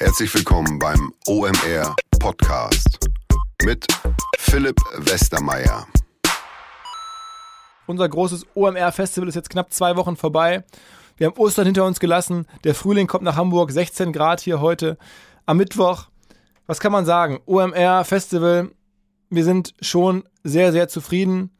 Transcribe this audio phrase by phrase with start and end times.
[0.00, 3.00] Herzlich willkommen beim OMR Podcast
[3.64, 3.84] mit
[4.38, 5.88] Philipp Westermeier.
[7.88, 10.62] Unser großes OMR-Festival ist jetzt knapp zwei Wochen vorbei.
[11.16, 12.46] Wir haben Ostern hinter uns gelassen.
[12.62, 13.72] Der Frühling kommt nach Hamburg.
[13.72, 14.98] 16 Grad hier heute
[15.46, 16.06] am Mittwoch.
[16.68, 17.40] Was kann man sagen?
[17.46, 18.70] OMR-Festival.
[19.30, 21.50] Wir sind schon sehr, sehr zufrieden.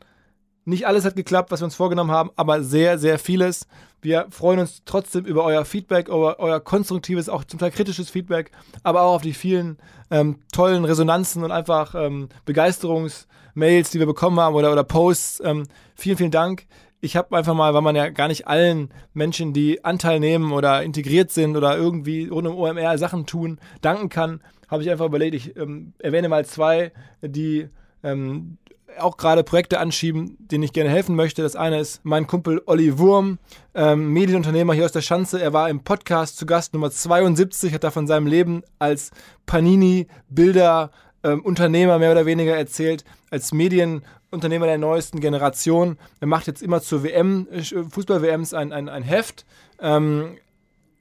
[0.69, 3.67] Nicht alles hat geklappt, was wir uns vorgenommen haben, aber sehr, sehr vieles.
[4.03, 8.51] Wir freuen uns trotzdem über euer Feedback, über euer konstruktives, auch zum Teil kritisches Feedback,
[8.83, 9.79] aber auch auf die vielen
[10.11, 15.41] ähm, tollen Resonanzen und einfach ähm, Begeisterungsmails, die wir bekommen haben oder, oder Posts.
[15.43, 15.63] Ähm,
[15.95, 16.67] vielen, vielen Dank.
[17.01, 20.83] Ich habe einfach mal, weil man ja gar nicht allen Menschen, die Anteil nehmen oder
[20.83, 25.35] integriert sind oder irgendwie rund um OMR Sachen tun, danken kann, habe ich einfach überlegt,
[25.35, 26.93] ich ähm, erwähne mal zwei,
[27.23, 27.71] die
[28.03, 28.59] ähm,
[28.99, 31.43] auch gerade Projekte anschieben, denen ich gerne helfen möchte.
[31.43, 33.39] Das eine ist mein Kumpel Olli Wurm,
[33.75, 35.41] ähm, Medienunternehmer hier aus der Schanze.
[35.41, 39.11] Er war im Podcast zu Gast Nummer 72, hat da von seinem Leben als
[39.47, 40.91] Panini-Bilder
[41.23, 45.99] ähm, Unternehmer mehr oder weniger erzählt, als Medienunternehmer der neuesten Generation.
[46.21, 49.45] Er macht jetzt immer zur WM, äh, Fußball-WMs ein, ein, ein Heft.
[49.81, 50.39] Ähm,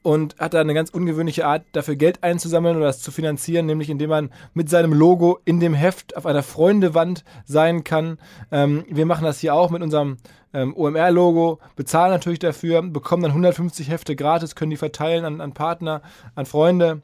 [0.02, 3.90] und hat da eine ganz ungewöhnliche Art, dafür Geld einzusammeln oder das zu finanzieren, nämlich
[3.90, 8.18] indem man mit seinem Logo in dem Heft auf einer Freundewand sein kann.
[8.50, 10.18] Ähm, wir machen das hier auch mit unserem
[10.54, 15.52] ähm, OMR-Logo, bezahlen natürlich dafür, bekommen dann 150 Hefte gratis, können die verteilen an, an
[15.52, 16.02] Partner,
[16.34, 17.02] an Freunde.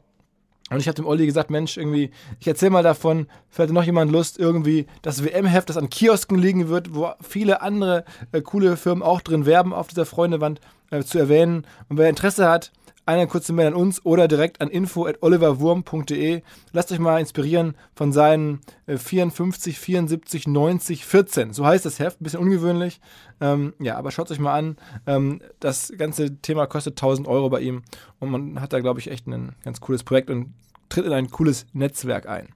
[0.71, 2.09] Und ich habe dem Olli gesagt, Mensch, irgendwie,
[2.39, 6.39] ich erzähle mal davon, vielleicht hat noch jemand Lust, irgendwie das WM-Heft, das an Kiosken
[6.39, 10.59] liegen wird, wo viele andere äh, coole Firmen auch drin werben, auf dieser Freundewand
[10.89, 11.67] äh, zu erwähnen.
[11.87, 12.71] Und wer Interesse hat,
[13.05, 16.41] eine kurze Mail an uns oder direkt an info.oliverwurm.de.
[16.71, 21.53] Lasst euch mal inspirieren von seinen 54, 74, 90, 14.
[21.53, 22.99] So heißt das Heft, ein bisschen ungewöhnlich.
[23.41, 24.77] Ähm, ja, aber schaut euch mal an.
[25.05, 27.83] Ähm, das ganze Thema kostet 1000 Euro bei ihm
[28.19, 30.53] und man hat da, glaube ich, echt ein ganz cooles Projekt und
[30.89, 32.49] tritt in ein cooles Netzwerk ein.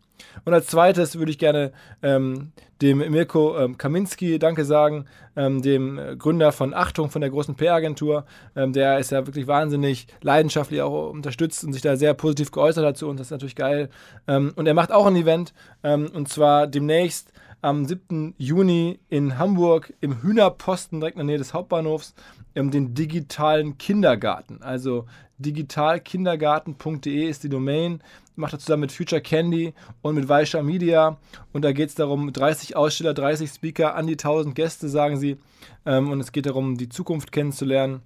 [0.45, 5.97] Und als zweites würde ich gerne ähm, dem Mirko ähm, Kaminski Danke sagen, ähm, dem
[5.97, 8.25] äh, Gründer von Achtung, von der großen PR-Agentur.
[8.55, 12.85] Ähm, der ist ja wirklich wahnsinnig leidenschaftlich auch unterstützt und sich da sehr positiv geäußert
[12.85, 13.17] hat zu uns.
[13.17, 13.89] Das ist natürlich geil.
[14.27, 15.53] Ähm, und er macht auch ein Event
[15.83, 17.31] ähm, und zwar demnächst
[17.61, 18.35] am 7.
[18.37, 22.13] Juni in Hamburg im Hühnerposten direkt in der Nähe des Hauptbahnhofs
[22.55, 24.61] den digitalen Kindergarten.
[24.61, 25.05] Also
[25.37, 28.01] digitalkindergarten.de ist die Domain
[28.39, 31.17] macht er zusammen mit Future Candy und mit Weisha Media.
[31.53, 35.37] Und da geht es darum, 30 Aussteller, 30 Speaker, an die 1000 Gäste, sagen sie.
[35.85, 38.01] Ähm, und es geht darum, die Zukunft kennenzulernen.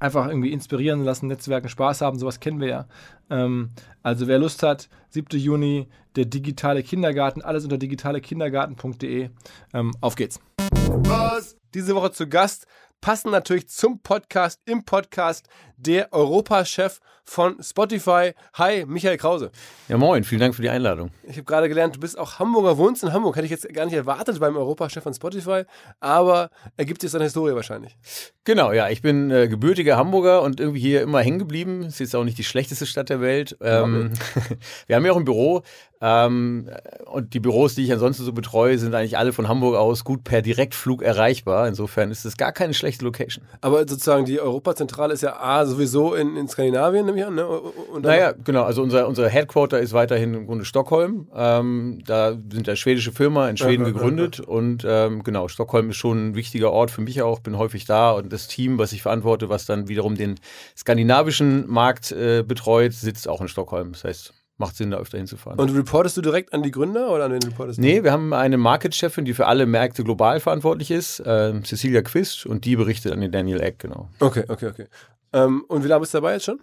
[0.00, 2.88] Einfach irgendwie inspirieren lassen, Netzwerken, Spaß haben, sowas kennen wir ja.
[3.30, 3.70] Ähm,
[4.02, 5.38] also wer Lust hat, 7.
[5.38, 9.30] Juni, der digitale Kindergarten, alles unter digitalekindergarten.de.
[9.74, 10.40] Ähm, auf geht's.
[10.58, 11.56] Was?
[11.74, 12.66] Diese Woche zu Gast
[13.00, 15.48] passen natürlich zum Podcast im Podcast
[15.80, 18.32] der Europachef von Spotify.
[18.54, 19.50] Hi, Michael Krause.
[19.88, 21.10] Ja, moin, vielen Dank für die Einladung.
[21.22, 23.36] Ich habe gerade gelernt, du bist auch Hamburger, wohnst in Hamburg.
[23.36, 25.62] Hätte ich jetzt gar nicht erwartet beim Europachef von Spotify,
[26.00, 27.96] aber ergibt sich seine Historie wahrscheinlich.
[28.44, 31.82] Genau, ja, ich bin äh, gebürtiger Hamburger und irgendwie hier immer hängen geblieben.
[31.82, 33.56] Ist jetzt auch nicht die schlechteste Stadt der Welt.
[33.60, 34.10] Ähm,
[34.86, 35.62] wir haben ja auch ein Büro
[36.00, 36.70] ähm,
[37.06, 40.24] und die Büros, die ich ansonsten so betreue, sind eigentlich alle von Hamburg aus gut
[40.24, 41.68] per Direktflug erreichbar.
[41.68, 43.44] Insofern ist es gar keine schlechte Location.
[43.60, 47.34] Aber sozusagen die Europazentrale ist ja A, sowieso in, in Skandinavien, nehme ich an.
[47.34, 47.46] Ne?
[47.46, 48.64] Und naja, genau.
[48.64, 51.28] Also unser, unser Headquarter ist weiterhin im Grunde Stockholm.
[51.34, 54.38] Ähm, da sind ja schwedische Firma in Schweden ja, gegründet.
[54.38, 54.50] Ja, ja.
[54.50, 57.40] Und ähm, genau, Stockholm ist schon ein wichtiger Ort für mich auch.
[57.40, 58.12] Bin häufig da.
[58.12, 60.36] Und das Team, was ich verantworte, was dann wiederum den
[60.76, 63.92] skandinavischen Markt äh, betreut, sitzt auch in Stockholm.
[63.92, 65.58] Das heißt, macht Sinn, da öfter hinzufahren.
[65.58, 67.82] Und reportest du direkt an die Gründer oder an den reportest du?
[67.82, 72.46] Nee, wir haben eine Market-Chefin, die für alle Märkte global verantwortlich ist, äh, Cecilia Quist,
[72.46, 74.10] und die berichtet an den Daniel Eck, genau.
[74.20, 74.86] Okay, okay, okay.
[75.32, 76.60] Ähm, und wie lange bist du dabei jetzt schon?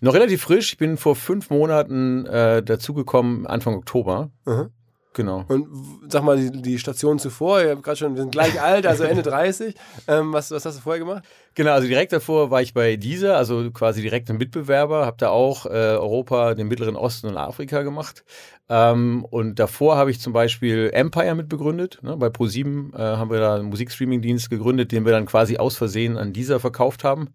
[0.00, 0.72] Noch relativ frisch.
[0.72, 4.30] Ich bin vor fünf Monaten äh, dazugekommen, Anfang Oktober.
[4.46, 4.70] Mhm.
[5.12, 5.44] Genau.
[5.48, 5.66] Und
[6.08, 9.22] sag mal, die, die Station zuvor, ich gerade schon, wir sind gleich alt, also Ende
[9.22, 9.74] 30.
[10.06, 11.24] Ähm, was, was hast du vorher gemacht?
[11.54, 15.30] Genau, also direkt davor war ich bei dieser, also quasi direkt ein Mitbewerber, habe da
[15.30, 18.24] auch äh, Europa, den Mittleren Osten und Afrika gemacht.
[18.68, 21.98] Ähm, und davor habe ich zum Beispiel Empire mitbegründet.
[22.02, 22.16] Ne?
[22.16, 26.16] Bei Pro7 äh, haben wir da einen Musikstreaming-Dienst gegründet, den wir dann quasi aus Versehen
[26.16, 27.30] an dieser verkauft haben.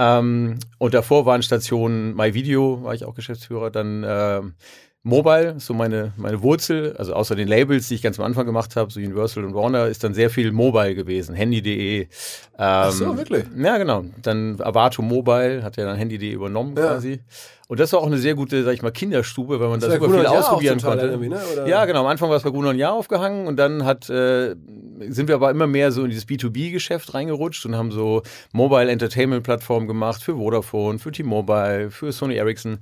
[0.00, 4.40] Ähm, und davor waren Stationen MyVideo, war ich auch Geschäftsführer, dann äh,
[5.02, 8.76] Mobile, so meine, meine Wurzel, also außer den Labels, die ich ganz am Anfang gemacht
[8.76, 12.00] habe, so Universal und Warner, ist dann sehr viel Mobile gewesen, Handy.de.
[12.02, 12.08] Ähm,
[12.56, 13.44] Ach so, wirklich?
[13.56, 14.04] Ja, genau.
[14.22, 16.86] Dann Avato Mobile hat ja dann Handy.de übernommen ja.
[16.86, 17.20] quasi.
[17.68, 19.94] Und das war auch eine sehr gute, sag ich mal, Kinderstube, weil man das da
[19.94, 21.16] super viel ausprobieren konnte.
[21.16, 21.40] Ne?
[21.66, 22.00] Ja, genau.
[22.00, 24.56] Am Anfang war es bei Gruner und Jahr aufgehangen und dann hat, äh,
[25.08, 29.88] sind wir aber immer mehr so in dieses B2B-Geschäft reingerutscht und haben so Mobile Entertainment-Plattformen
[29.88, 32.78] gemacht für Vodafone, für T-Mobile, für Sony Ericsson.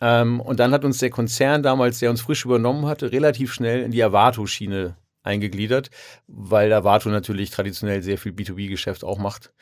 [0.00, 3.82] Ähm, und dann hat uns der Konzern damals, der uns frisch übernommen hatte, relativ schnell
[3.82, 5.90] in die Avato-Schiene eingegliedert,
[6.26, 9.52] weil Avato natürlich traditionell sehr viel B2B-Geschäft auch macht.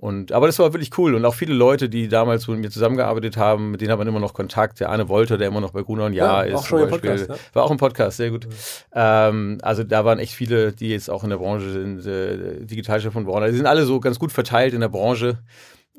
[0.00, 1.14] Und, aber das war wirklich cool.
[1.14, 4.18] Und auch viele Leute, die damals mit mir zusammengearbeitet haben, mit denen hat man immer
[4.18, 4.80] noch Kontakt.
[4.80, 6.60] Der Arne Wolter, der immer noch bei Gruner und Jahr ja, ist.
[6.60, 7.54] Auch schon zum Beispiel, Podcast, ja?
[7.54, 8.46] War auch im Podcast, sehr gut.
[8.46, 8.52] Mhm.
[8.94, 13.12] Ähm, also da waren echt viele, die jetzt auch in der Branche sind, äh, Digitalchef
[13.12, 13.48] von Warner.
[13.48, 15.40] Die sind alle so ganz gut verteilt in der Branche.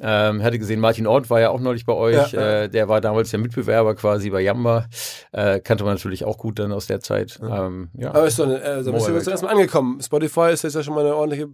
[0.01, 2.31] Ähm, hatte gesehen, Martin Ort war ja auch neulich bei euch.
[2.31, 4.87] Ja, äh, der war damals der Mitbewerber quasi bei Yamba.
[5.31, 7.37] Äh, kannte man natürlich auch gut dann aus der Zeit.
[7.39, 7.67] Ja.
[7.67, 8.09] Ähm, ja.
[8.09, 10.01] Aber ist doch eine, also bist du jetzt erstmal angekommen.
[10.01, 11.49] Spotify ist jetzt ja schon mal eine ordentliche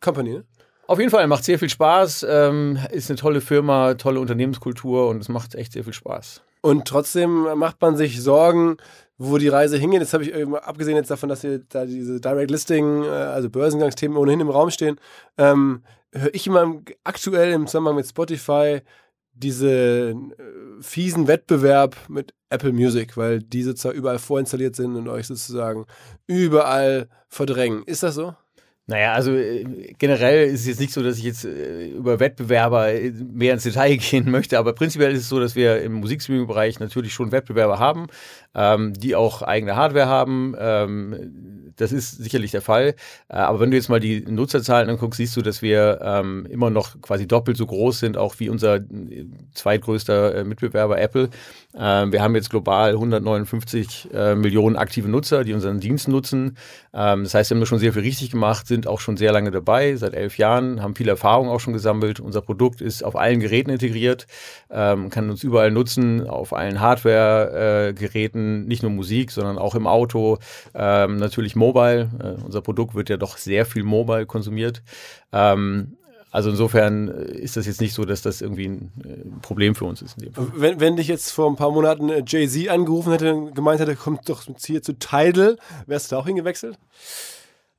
[0.00, 0.44] Company, ne?
[0.92, 5.22] Auf jeden Fall, macht sehr viel Spaß, ähm, ist eine tolle Firma, tolle Unternehmenskultur und
[5.22, 6.42] es macht echt sehr viel Spaß.
[6.60, 8.76] Und trotzdem macht man sich Sorgen,
[9.16, 10.00] wo die Reise hingeht.
[10.00, 14.18] Jetzt habe ich abgesehen jetzt davon, dass hier da diese Direct Listing, äh, also Börsengangsthemen
[14.18, 15.00] ohnehin im Raum stehen,
[15.38, 18.82] ähm, höre ich immer aktuell im Zusammenhang mit Spotify
[19.32, 20.14] diese äh,
[20.82, 25.86] fiesen Wettbewerb mit Apple Music, weil die sozusagen überall vorinstalliert sind und euch sozusagen
[26.26, 27.82] überall verdrängen.
[27.86, 28.34] Ist das so?
[28.92, 29.64] Naja, also äh,
[29.96, 33.62] generell ist es jetzt nicht so, dass ich jetzt äh, über Wettbewerber äh, mehr ins
[33.62, 37.78] Detail gehen möchte, aber prinzipiell ist es so, dass wir im Musikstreaming-Bereich natürlich schon Wettbewerber
[37.78, 38.08] haben,
[38.54, 40.54] ähm, die auch eigene Hardware haben.
[40.58, 42.94] Ähm, das ist sicherlich der Fall.
[43.28, 46.70] Äh, aber wenn du jetzt mal die Nutzerzahlen anguckst, siehst du, dass wir ähm, immer
[46.70, 48.80] noch quasi doppelt so groß sind, auch wie unser
[49.54, 51.30] zweitgrößter äh, Mitbewerber Apple.
[51.74, 56.56] Ähm, wir haben jetzt global 159 äh, Millionen aktive Nutzer, die unseren Dienst nutzen.
[56.92, 59.50] Ähm, das heißt, wir haben schon sehr viel richtig gemacht, sind auch schon sehr lange
[59.50, 62.20] dabei, seit elf Jahren, haben viel Erfahrung auch schon gesammelt.
[62.20, 64.26] Unser Produkt ist auf allen Geräten integriert,
[64.70, 69.86] ähm, kann uns überall nutzen, auf allen Hardware-Geräten, äh, nicht nur Musik, sondern auch im
[69.86, 70.38] Auto,
[70.74, 72.10] ähm, natürlich Mobile.
[72.22, 74.82] Äh, unser Produkt wird ja doch sehr viel Mobile konsumiert.
[75.32, 75.96] Ähm,
[76.32, 79.84] also insofern äh, ist das jetzt nicht so, dass das irgendwie ein äh, Problem für
[79.84, 80.16] uns ist.
[80.56, 83.94] Wenn, wenn dich jetzt vor ein paar Monaten äh, Jay-Z angerufen hätte und gemeint hätte,
[83.94, 86.78] kommt doch hier zu Tidal, wärst du da auch hingewechselt?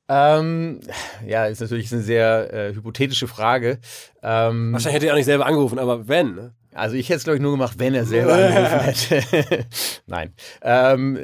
[0.10, 0.82] Ähm,
[1.26, 3.80] ja, ist natürlich eine sehr äh, hypothetische Frage.
[4.22, 6.36] Ähm, Wahrscheinlich hätte er auch nicht selber angerufen, aber wenn.
[6.36, 6.54] Ne?
[6.74, 8.80] Also ich hätte es, glaube ich, nur gemacht, wenn er selber angerufen
[9.32, 9.66] hätte.
[10.08, 10.34] Nein.
[10.62, 11.20] Ähm,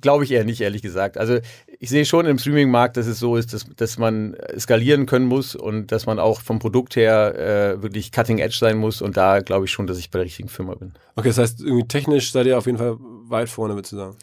[0.00, 1.18] Glaube ich eher nicht, ehrlich gesagt.
[1.18, 1.40] Also
[1.78, 5.54] ich sehe schon im Streaming-Markt, dass es so ist, dass, dass man skalieren können muss
[5.54, 9.02] und dass man auch vom Produkt her äh, wirklich cutting edge sein muss.
[9.02, 10.92] Und da glaube ich schon, dass ich bei der richtigen Firma bin.
[11.16, 14.16] Okay, das heißt, irgendwie technisch seid ihr auf jeden Fall weit vorne, würde ich sagen.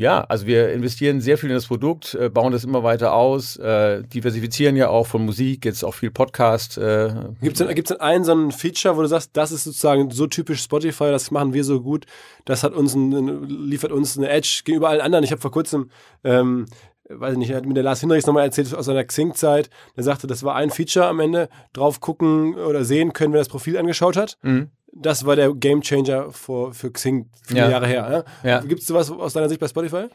[0.00, 3.58] Ja, also wir investieren sehr viel in das Produkt, äh, bauen das immer weiter aus,
[3.58, 6.78] äh, diversifizieren ja auch von Musik, jetzt auch viel Podcast.
[6.78, 7.12] Äh.
[7.42, 10.10] Gibt es denn, gibt's denn einen so ein Feature, wo du sagst, das ist sozusagen
[10.10, 12.06] so typisch Spotify, das machen wir so gut,
[12.46, 15.22] das hat uns ein, liefert uns eine Edge gegenüber allen anderen.
[15.22, 15.90] Ich habe vor kurzem
[16.24, 16.64] ähm,
[17.10, 19.68] weiß ich nicht, er hat mir der Lars Hinrichs nochmal erzählt aus seiner Xing-Zeit.
[19.96, 23.48] Der sagte, das war ein Feature am Ende, drauf gucken oder sehen können, wer das
[23.50, 24.38] Profil angeschaut hat.
[24.40, 27.70] Mhm das war der Gamechanger für, für Xing viele ja.
[27.70, 28.24] Jahre her.
[28.42, 28.50] Ja?
[28.50, 28.60] ja.
[28.60, 30.06] Gibt es sowas aus deiner Sicht bei Spotify?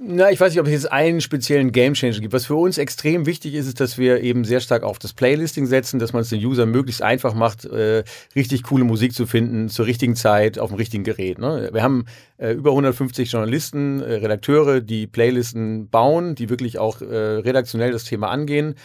[0.00, 2.32] Na, ich weiß nicht, ob es jetzt einen speziellen Gamechanger gibt.
[2.32, 5.66] Was für uns extrem wichtig ist, ist, dass wir eben sehr stark auf das Playlisting
[5.66, 8.04] setzen, dass man es den User möglichst einfach macht, äh,
[8.36, 11.38] richtig coole Musik zu finden, zur richtigen Zeit, auf dem richtigen Gerät.
[11.38, 11.70] Ne?
[11.72, 12.04] Wir haben
[12.36, 18.04] äh, über 150 Journalisten, äh, Redakteure, die Playlisten bauen, die wirklich auch äh, redaktionell das
[18.04, 18.76] Thema angehen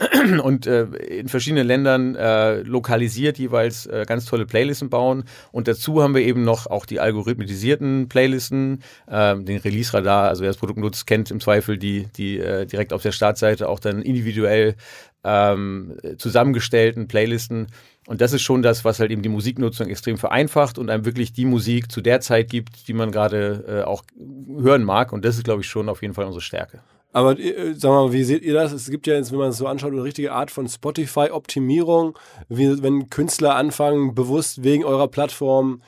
[0.42, 5.24] und äh, in verschiedenen Ländern äh, lokalisiert jeweils äh, ganz tolle Playlisten bauen.
[5.52, 10.48] Und dazu haben wir eben noch auch die algorithmisierten Playlisten, äh, den Release-Radar, also wer
[10.48, 14.00] das Produkt nutzt, kennt im Zweifel die, die äh, direkt auf der Startseite auch dann
[14.00, 14.74] individuell
[15.22, 17.66] ähm, zusammengestellten Playlisten.
[18.06, 21.32] Und das ist schon das, was halt eben die Musiknutzung extrem vereinfacht und einem wirklich
[21.34, 24.02] die Musik zu der Zeit gibt, die man gerade äh, auch
[24.56, 25.12] hören mag.
[25.12, 26.80] Und das ist, glaube ich, schon auf jeden Fall unsere Stärke.
[27.12, 28.72] Aber äh, sag mal, wie seht ihr das?
[28.72, 32.16] Es gibt ja jetzt, wenn man es so anschaut, eine richtige Art von Spotify-Optimierung,
[32.48, 35.82] wenn Künstler anfangen, bewusst wegen eurer Plattform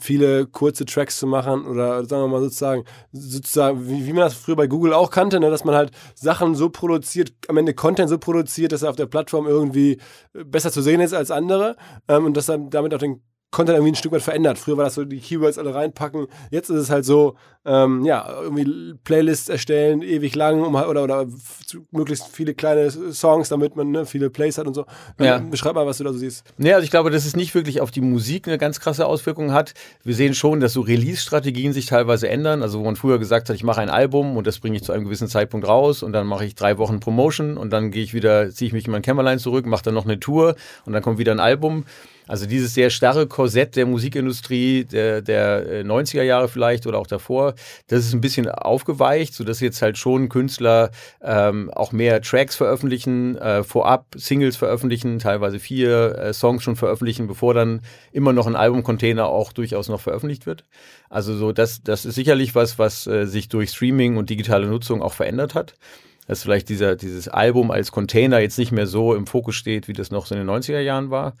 [0.00, 4.34] viele kurze Tracks zu machen oder sagen wir mal sozusagen, sozusagen wie, wie man das
[4.34, 8.08] früher bei Google auch kannte, ne, dass man halt Sachen so produziert, am Ende Content
[8.08, 10.00] so produziert, dass er auf der Plattform irgendwie
[10.32, 11.76] besser zu sehen ist als andere
[12.08, 13.22] ähm, und dass er damit auch den
[13.54, 14.58] Content irgendwie ein Stück weit verändert.
[14.58, 16.26] Früher war das so, die Keywords alle reinpacken.
[16.50, 21.04] Jetzt ist es halt so, ähm, ja, irgendwie Playlists erstellen, ewig lang, um, halt, oder,
[21.04, 21.26] oder
[21.92, 24.84] möglichst viele kleine Songs, damit man ne, viele Plays hat und so.
[25.18, 25.38] Ja.
[25.38, 26.44] Beschreib mal, was du da so siehst.
[26.58, 29.52] Nee, also ich glaube, dass es nicht wirklich auf die Musik eine ganz krasse Auswirkung
[29.52, 29.72] hat.
[30.02, 32.62] Wir sehen schon, dass so Release-Strategien sich teilweise ändern.
[32.62, 34.92] Also wo man früher gesagt hat, ich mache ein Album und das bringe ich zu
[34.92, 38.12] einem gewissen Zeitpunkt raus und dann mache ich drei Wochen Promotion und dann gehe ich
[38.12, 41.02] wieder, ziehe ich mich in mein Kämmerlein zurück, mache dann noch eine Tour und dann
[41.02, 41.84] kommt wieder ein Album
[42.26, 47.06] Also dieses sehr starre Korsett der Musikindustrie der, der 90er äh, Jahre vielleicht oder auch
[47.06, 47.54] davor,
[47.88, 50.90] das ist ein bisschen aufgeweicht, sodass jetzt halt schon Künstler
[51.22, 57.26] ähm, auch mehr Tracks veröffentlichen, äh, vorab Singles veröffentlichen, teilweise vier äh, Songs schon veröffentlichen,
[57.26, 60.64] bevor dann immer noch ein Albumcontainer auch durchaus noch veröffentlicht wird.
[61.10, 65.02] Also so, das, das ist sicherlich was, was äh, sich durch Streaming und digitale Nutzung
[65.02, 65.74] auch verändert hat
[66.26, 69.92] dass vielleicht dieser, dieses Album als Container jetzt nicht mehr so im Fokus steht, wie
[69.92, 71.34] das noch so in den 90er Jahren war.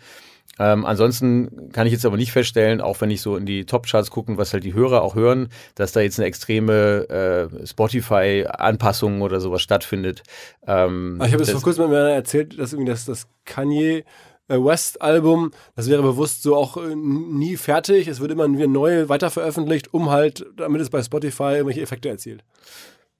[0.58, 4.10] Ähm, ansonsten kann ich jetzt aber nicht feststellen, auch wenn ich so in die Top-Charts
[4.10, 9.40] gucken, was halt die Hörer auch hören, dass da jetzt eine extreme äh, Spotify-Anpassung oder
[9.40, 10.22] sowas stattfindet.
[10.66, 14.04] Ähm, ich habe jetzt vor kurzem mir erzählt, dass irgendwie das, das Kanye
[14.48, 18.08] äh, West Album, das wäre bewusst so auch äh, nie fertig.
[18.08, 22.44] Es wird immer wieder neu weiterveröffentlicht, um halt, damit es bei Spotify irgendwelche Effekte erzielt.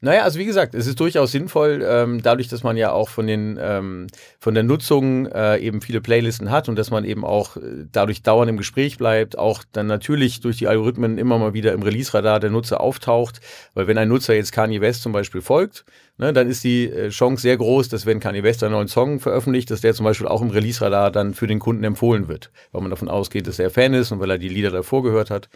[0.05, 3.27] Naja, also wie gesagt, es ist durchaus sinnvoll, ähm, dadurch, dass man ja auch von
[3.27, 4.07] den ähm,
[4.39, 8.23] von der Nutzung äh, eben viele Playlisten hat und dass man eben auch äh, dadurch
[8.23, 12.39] dauernd im Gespräch bleibt, auch dann natürlich durch die Algorithmen immer mal wieder im Release-Radar
[12.39, 13.41] der Nutzer auftaucht.
[13.73, 15.87] Weil wenn ein Nutzer jetzt Kanye West zum Beispiel folgt,
[16.19, 19.21] ne, dann ist die äh, Chance sehr groß, dass wenn Kanye West einen neuen Song
[19.21, 22.83] veröffentlicht, dass der zum Beispiel auch im Release-Radar dann für den Kunden empfohlen wird, weil
[22.83, 25.49] man davon ausgeht, dass er Fan ist und weil er die Lieder davor gehört hat.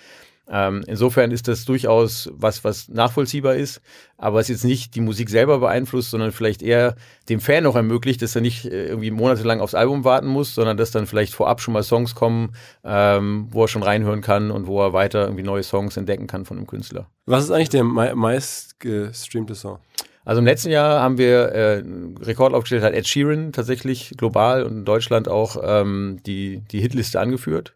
[0.50, 3.82] Ähm, insofern ist das durchaus was, was nachvollziehbar ist,
[4.16, 6.96] aber es jetzt nicht die Musik selber beeinflusst, sondern vielleicht eher
[7.28, 10.78] dem Fan noch ermöglicht, dass er nicht äh, irgendwie monatelang aufs Album warten muss, sondern
[10.78, 14.66] dass dann vielleicht vorab schon mal Songs kommen, ähm, wo er schon reinhören kann und
[14.66, 17.08] wo er weiter irgendwie neue Songs entdecken kann von einem Künstler.
[17.26, 19.78] Was ist eigentlich der meist gestreamte Song?
[20.24, 21.82] Also im letzten Jahr haben wir äh,
[22.20, 27.18] Rekord aufgestellt, hat Ed Sheeran tatsächlich global und in Deutschland auch ähm, die, die Hitliste
[27.18, 27.74] angeführt.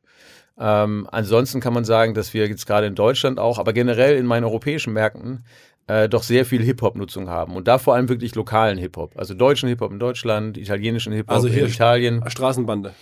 [0.59, 4.27] Ähm, ansonsten kann man sagen, dass wir jetzt gerade in Deutschland auch, aber generell in
[4.27, 5.45] meinen europäischen Märkten
[5.87, 7.57] äh, doch sehr viel Hip-Hop-Nutzung haben.
[7.57, 9.17] Und da vor allem wirklich lokalen Hip-Hop.
[9.17, 12.23] Also deutschen Hip-Hop in Deutschland, italienischen Hip-Hop also in Italien.
[12.27, 12.95] Straßenbande.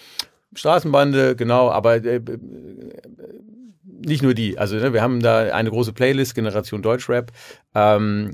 [0.55, 2.21] Straßenbande, genau, aber äh,
[3.85, 4.59] nicht nur die.
[4.59, 7.31] Also ne, wir haben da eine große Playlist, Generation Deutschrap.
[7.75, 8.33] Ähm,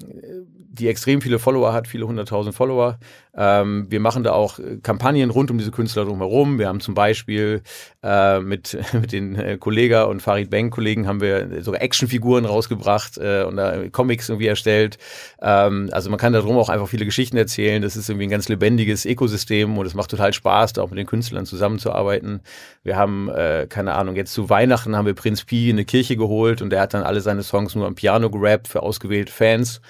[0.79, 2.99] die extrem viele Follower hat, viele hunderttausend Follower.
[3.37, 6.59] Ähm, wir machen da auch äh, Kampagnen rund um diese Künstler drumherum.
[6.59, 7.63] Wir haben zum Beispiel
[8.03, 13.19] äh, mit, mit den äh, Kollega und Farid Bang Kollegen haben wir sogar Actionfiguren rausgebracht
[13.19, 14.97] äh, und da Comics irgendwie erstellt.
[15.43, 17.83] Ähm, also man kann darum auch einfach viele Geschichten erzählen.
[17.83, 20.99] Das ist irgendwie ein ganz lebendiges Ökosystem und es macht total Spaß, da auch mit
[20.99, 22.41] den Künstlern zusammenzuarbeiten.
[22.85, 26.17] Wir haben, äh, keine Ahnung, jetzt zu Weihnachten haben wir Prinz Pi in eine Kirche
[26.17, 29.81] geholt und der hat dann alle seine Songs nur am Piano gerappt für ausgewählte Fans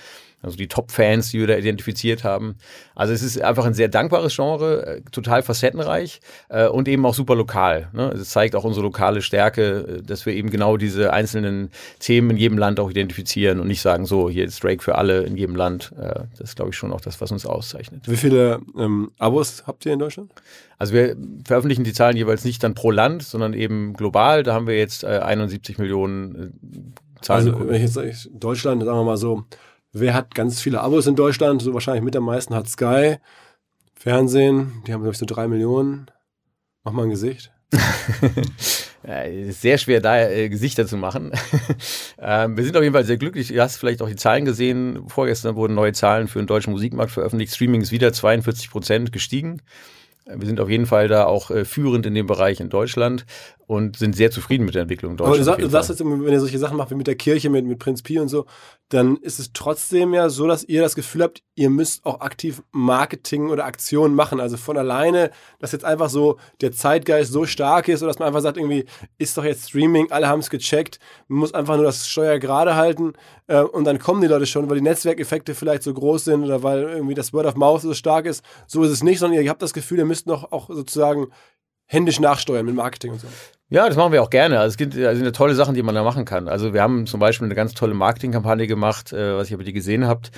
[0.46, 2.56] also die Top-Fans, die wir da identifiziert haben.
[2.94, 7.14] Also es ist einfach ein sehr dankbares Genre, äh, total facettenreich äh, und eben auch
[7.14, 7.88] super lokal.
[7.92, 8.10] Ne?
[8.12, 12.36] Es zeigt auch unsere lokale Stärke, äh, dass wir eben genau diese einzelnen Themen in
[12.36, 15.56] jedem Land auch identifizieren und nicht sagen, so, hier ist Drake für alle in jedem
[15.56, 15.92] Land.
[15.98, 18.08] Äh, das ist, glaube ich, schon auch das, was uns auszeichnet.
[18.08, 20.30] Wie viele ähm, Abos habt ihr in Deutschland?
[20.78, 24.42] Also wir veröffentlichen die Zahlen jeweils nicht dann pro Land, sondern eben global.
[24.42, 26.52] Da haben wir jetzt äh, 71 Millionen
[27.16, 27.54] äh, Zahlen.
[27.54, 29.44] Also wenn ich jetzt sage, Deutschland, sagen wir mal so,
[29.98, 31.62] Wer hat ganz viele Abos in Deutschland?
[31.62, 33.16] So wahrscheinlich mit am meisten hat Sky.
[33.94, 36.10] Fernsehen, die haben, glaube ich, so drei Millionen.
[36.84, 37.50] Mach mal ein Gesicht.
[39.48, 41.32] sehr schwer, da äh, Gesichter zu machen.
[42.18, 43.48] ähm, wir sind auf jeden Fall sehr glücklich.
[43.48, 45.08] Du hast vielleicht auch die Zahlen gesehen.
[45.08, 47.54] Vorgestern wurden neue Zahlen für den deutschen Musikmarkt veröffentlicht.
[47.54, 49.62] Streaming ist wieder 42 Prozent gestiegen.
[50.26, 53.24] Wir sind auf jeden Fall da auch äh, führend in dem Bereich in Deutschland
[53.66, 55.48] und sind sehr zufrieden mit der Entwicklung in Deutschland.
[55.48, 57.80] Aber du, sagst jetzt, wenn ihr solche Sachen macht wie mit der Kirche, mit, mit
[57.80, 58.46] Prinz Pi und so,
[58.90, 62.62] dann ist es trotzdem ja so, dass ihr das Gefühl habt, ihr müsst auch aktiv
[62.70, 64.38] Marketing oder Aktionen machen.
[64.38, 68.28] Also von alleine, dass jetzt einfach so der Zeitgeist so stark ist oder dass man
[68.28, 68.84] einfach sagt, irgendwie
[69.18, 72.76] ist doch jetzt Streaming, alle haben es gecheckt, man muss einfach nur das Steuer gerade
[72.76, 73.14] halten
[73.48, 76.62] äh, und dann kommen die Leute schon, weil die Netzwerkeffekte vielleicht so groß sind oder
[76.62, 78.44] weil irgendwie das Word of Mouth so stark ist.
[78.68, 81.26] So ist es nicht, sondern ihr habt das Gefühl, ihr müsst noch auch sozusagen
[81.86, 83.28] händisch nachsteuern mit Marketing und so.
[83.68, 84.60] Ja, das machen wir auch gerne.
[84.60, 86.48] Also es gibt also eine tolle Sachen, die man da machen kann.
[86.48, 89.72] Also wir haben zum Beispiel eine ganz tolle Marketingkampagne gemacht, äh, was ich aber die
[89.72, 90.30] gesehen habt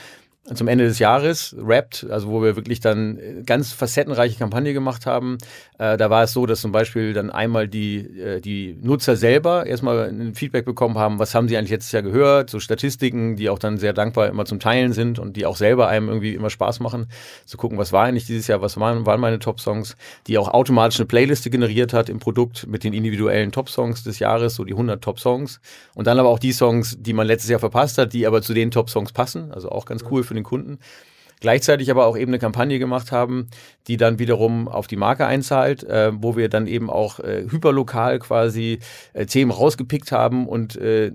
[0.55, 5.07] zum Ende des Jahres, Wrapped, also wo wir wirklich dann äh, ganz facettenreiche Kampagne gemacht
[5.07, 5.39] haben.
[5.79, 9.67] Äh, da war es so, dass zum Beispiel dann einmal die, äh, die Nutzer selber
[9.67, 13.51] erstmal ein Feedback bekommen haben, was haben sie eigentlich letztes Jahr gehört, so Statistiken, die
[13.51, 16.51] auch dann sehr dankbar immer zum Teilen sind und die auch selber einem irgendwie immer
[16.51, 17.09] Spaß machen,
[17.45, 20.99] zu gucken, was war eigentlich dieses Jahr, was waren, waren meine Top-Songs, die auch automatisch
[20.99, 25.03] eine Playliste generiert hat im Produkt mit den individuellen Top-Songs des Jahres, so die 100
[25.03, 25.61] Top-Songs
[25.95, 28.55] und dann aber auch die Songs, die man letztes Jahr verpasst hat, die aber zu
[28.55, 30.79] den Top-Songs passen, also auch ganz cool für den Kunden.
[31.41, 33.49] Gleichzeitig aber auch eben eine Kampagne gemacht haben,
[33.89, 38.19] die dann wiederum auf die Marke einzahlt, äh, wo wir dann eben auch äh, hyperlokal
[38.19, 38.81] quasi
[39.15, 41.11] äh, Themen rausgepickt haben und äh,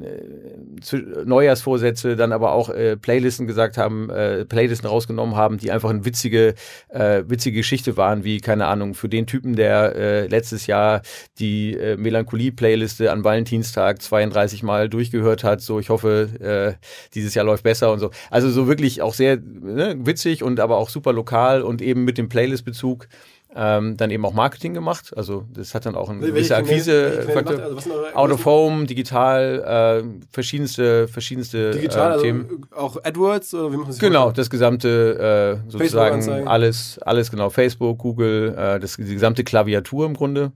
[1.24, 6.04] Neujahrsvorsätze, dann aber auch äh, Playlisten gesagt haben, äh, Playlisten rausgenommen haben, die einfach eine
[6.04, 6.56] witzige,
[6.90, 11.04] äh, witzige Geschichte waren, wie, keine Ahnung, für den Typen, der äh, letztes Jahr
[11.38, 17.46] die äh, Melancholie-Playliste an Valentinstag 32 Mal durchgehört hat, so ich hoffe, äh, dieses Jahr
[17.46, 18.10] läuft besser und so.
[18.32, 20.13] Also so wirklich auch sehr ne, witzig
[20.44, 23.08] und aber auch super lokal und eben mit dem Playlist-Bezug
[23.56, 25.14] ähm, dann eben auch Marketing gemacht.
[25.16, 27.26] Also das hat dann auch ein gewisse Akquise.
[27.36, 32.66] Also Out of Home, digital, äh, verschiedenste, verschiedenste digital, äh, also Themen.
[32.76, 38.00] auch AdWords oder wie man das Genau, das gesamte äh, sozusagen alles, alles genau, Facebook,
[38.00, 40.52] Google, äh, das, die gesamte Klaviatur im Grunde.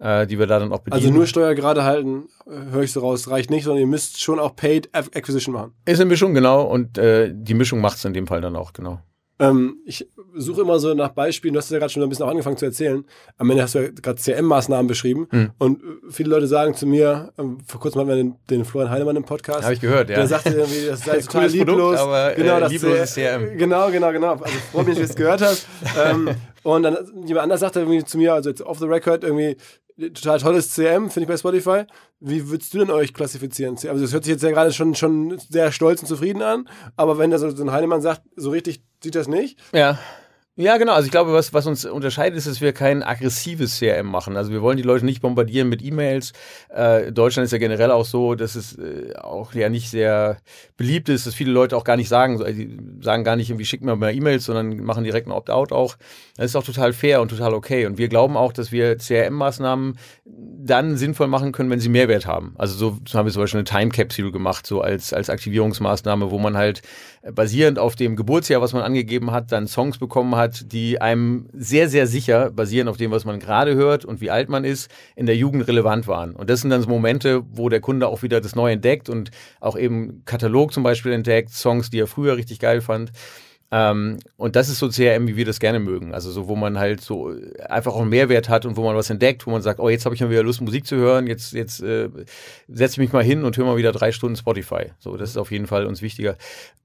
[0.00, 1.04] Äh, die wir da dann auch bedienen.
[1.04, 4.20] Also nur Steuer gerade halten, äh, höre ich so raus, reicht nicht, sondern ihr müsst
[4.20, 5.72] schon auch Paid Acquisition machen.
[5.84, 6.62] Ist eine Mischung, genau.
[6.62, 8.98] Und äh, die Mischung macht es in dem Fall dann auch, genau.
[9.40, 12.30] Ähm, ich suche immer so nach Beispielen, du hast ja gerade schon ein bisschen auch
[12.30, 13.04] angefangen zu erzählen.
[13.36, 15.26] Am Ende hast du ja gerade CM-Maßnahmen beschrieben.
[15.30, 15.50] Mhm.
[15.58, 18.90] Und äh, viele Leute sagen zu mir, ähm, vor kurzem hatten wir den, den Florian
[18.90, 19.64] Heinemann im Podcast.
[19.64, 20.16] Habe ich gehört, ja.
[20.16, 21.76] Der sagte irgendwie, das sei total lieblos.
[21.76, 23.58] Produkt, aber, äh, genau, das lieblos CM.
[23.58, 24.32] Genau, genau, genau.
[24.32, 25.66] Also freut mich, dass du es gehört hast.
[26.04, 26.30] ähm,
[26.62, 26.96] und dann
[27.26, 29.56] jemand anders sagte irgendwie zu mir, also jetzt off the record, irgendwie,
[29.98, 31.84] total tolles CM, finde ich bei Spotify.
[32.20, 33.76] Wie würdest du denn euch klassifizieren?
[33.76, 37.18] Also das hört sich jetzt ja gerade schon, schon sehr stolz und zufrieden an, aber
[37.18, 39.58] wenn da so ein Heinemann sagt, so richtig sieht das nicht.
[39.72, 39.98] Ja.
[40.56, 40.92] Ja, genau.
[40.92, 44.36] Also ich glaube, was, was uns unterscheidet, ist, dass wir kein aggressives CRM machen.
[44.36, 46.32] Also wir wollen die Leute nicht bombardieren mit E-Mails.
[46.68, 50.36] Äh, Deutschland ist ja generell auch so, dass es äh, auch ja nicht sehr
[50.76, 53.64] beliebt ist, dass viele Leute auch gar nicht sagen, also die sagen gar nicht irgendwie,
[53.64, 55.96] schick mir mal E-Mails, sondern machen direkt ein Opt-out auch.
[56.36, 57.86] Das ist auch total fair und total okay.
[57.86, 62.54] Und wir glauben auch, dass wir CRM-Maßnahmen dann sinnvoll machen können, wenn sie Mehrwert haben.
[62.58, 66.30] Also so, so haben wir zum Beispiel eine Time Capsule gemacht, so als, als Aktivierungsmaßnahme,
[66.30, 66.82] wo man halt
[67.32, 71.88] basierend auf dem Geburtsjahr, was man angegeben hat, dann Songs bekommen hat, die einem sehr,
[71.88, 75.26] sehr sicher, basierend auf dem, was man gerade hört und wie alt man ist, in
[75.26, 76.34] der Jugend relevant waren.
[76.34, 79.30] Und das sind dann so Momente, wo der Kunde auch wieder das Neu entdeckt und
[79.60, 83.12] auch eben Katalog zum Beispiel entdeckt, Songs, die er früher richtig geil fand.
[83.74, 86.14] Ähm, und das ist so CRM, wie wir das gerne mögen.
[86.14, 87.34] Also so, wo man halt so
[87.68, 90.04] einfach auch einen Mehrwert hat und wo man was entdeckt, wo man sagt, oh, jetzt
[90.04, 92.08] habe ich mal wieder Lust, Musik zu hören, jetzt, jetzt äh,
[92.68, 94.92] setze ich mich mal hin und höre mal wieder drei Stunden Spotify.
[95.00, 96.36] So, das ist auf jeden Fall uns wichtiger.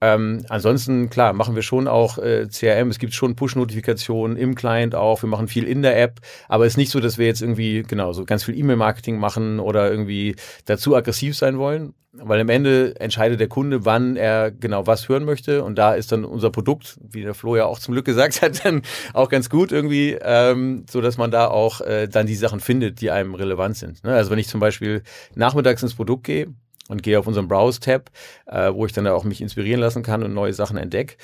[0.01, 2.89] Ähm, ansonsten, klar, machen wir schon auch äh, CRM.
[2.89, 5.21] Es gibt schon Push-Notifikationen im Client auch.
[5.21, 7.83] Wir machen viel in der App, aber es ist nicht so, dass wir jetzt irgendwie,
[7.83, 11.93] genau, so ganz viel E-Mail-Marketing machen oder irgendwie dazu aggressiv sein wollen.
[12.11, 15.63] Weil am Ende entscheidet der Kunde, wann er genau was hören möchte.
[15.63, 18.65] Und da ist dann unser Produkt, wie der Flo ja auch zum Glück gesagt hat,
[18.65, 18.81] dann
[19.13, 23.01] auch ganz gut irgendwie, ähm, so dass man da auch äh, dann die Sachen findet,
[23.01, 24.03] die einem relevant sind.
[24.03, 24.13] Ne?
[24.13, 25.03] Also wenn ich zum Beispiel
[25.35, 26.47] nachmittags ins Produkt gehe
[26.87, 28.09] und gehe auf unseren Browse-Tab,
[28.47, 31.15] äh, wo ich dann auch mich inspirieren lassen kann und neue Sachen entdecke,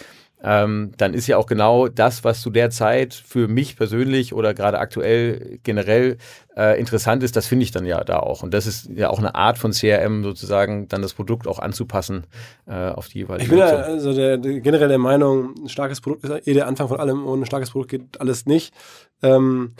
[0.48, 4.54] ähm, dann ist ja auch genau das, was zu der Zeit für mich persönlich oder
[4.54, 6.18] gerade aktuell generell
[6.56, 8.44] äh, interessant ist, das finde ich dann ja da auch.
[8.44, 12.28] Und das ist ja auch eine Art von CRM sozusagen, dann das Produkt auch anzupassen
[12.68, 16.00] äh, auf die jeweilige Ich bin ja also der, der, generell der Meinung, ein starkes
[16.00, 17.26] Produkt ist eh der Anfang von allem.
[17.26, 18.72] Ohne ein starkes Produkt geht alles nicht.
[19.24, 19.74] Ähm,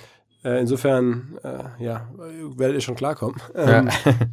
[0.44, 2.10] äh, insofern, äh, ja,
[2.58, 3.40] werdet ihr schon klarkommen.
[3.54, 3.90] Ähm,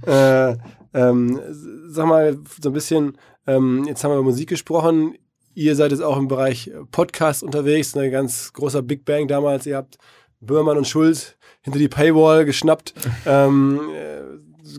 [0.07, 0.51] ja.
[0.51, 0.57] äh,
[0.95, 1.41] ähm,
[1.89, 5.15] sag mal, so ein bisschen, ähm, jetzt haben wir über Musik gesprochen.
[5.55, 9.67] Ihr seid jetzt auch im Bereich Podcast unterwegs, ein ganz großer Big Bang damals.
[9.67, 9.99] Ihr habt
[10.41, 12.95] Böhmermann und Schulz hinter die Paywall geschnappt.
[13.27, 14.21] ähm, äh,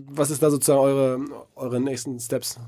[0.10, 1.20] was ist da sozusagen eure,
[1.56, 2.60] eure nächsten Steps?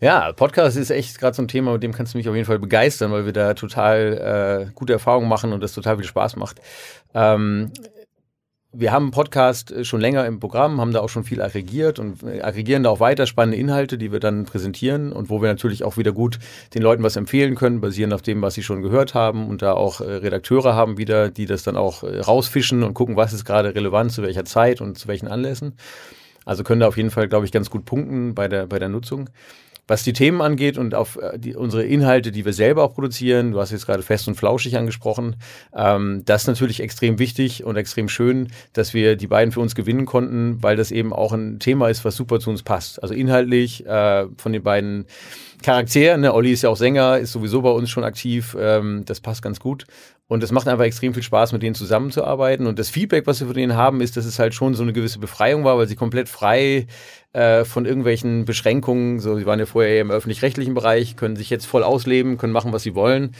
[0.00, 2.46] Ja, Podcast ist echt gerade so ein Thema, mit dem kannst du mich auf jeden
[2.46, 6.36] Fall begeistern, weil wir da total äh, gute Erfahrungen machen und das total viel Spaß
[6.36, 6.60] macht.
[7.14, 7.72] Ähm,
[8.72, 11.98] wir haben einen Podcast äh, schon länger im Programm, haben da auch schon viel aggregiert
[11.98, 15.48] und äh, aggregieren da auch weiter spannende Inhalte, die wir dann präsentieren und wo wir
[15.48, 16.38] natürlich auch wieder gut
[16.74, 19.72] den Leuten was empfehlen können, basierend auf dem, was sie schon gehört haben und da
[19.72, 23.74] auch äh, Redakteure haben wieder, die das dann auch rausfischen und gucken, was ist gerade
[23.74, 25.74] relevant, zu welcher Zeit und zu welchen Anlässen.
[26.44, 28.88] Also können da auf jeden Fall, glaube ich, ganz gut punkten bei der, bei der
[28.88, 29.28] Nutzung.
[29.88, 33.52] Was die Themen angeht und auf äh, die, unsere Inhalte, die wir selber auch produzieren,
[33.52, 35.36] du hast jetzt gerade fest und flauschig angesprochen,
[35.74, 39.74] ähm, das ist natürlich extrem wichtig und extrem schön, dass wir die beiden für uns
[39.74, 43.02] gewinnen konnten, weil das eben auch ein Thema ist, was super zu uns passt.
[43.02, 45.06] Also inhaltlich äh, von den beiden
[45.62, 46.32] Charakteren, ne?
[46.32, 49.60] Olli ist ja auch Sänger, ist sowieso bei uns schon aktiv, ähm, das passt ganz
[49.60, 49.86] gut.
[50.28, 52.66] Und es macht einfach extrem viel Spaß, mit denen zusammenzuarbeiten.
[52.66, 54.92] Und das Feedback, was wir von denen haben, ist, dass es halt schon so eine
[54.92, 56.86] gewisse Befreiung war, weil sie komplett frei
[57.32, 61.48] äh, von irgendwelchen Beschränkungen, so sie waren ja vorher eher im öffentlich-rechtlichen Bereich, können sich
[61.48, 63.34] jetzt voll ausleben, können machen, was sie wollen.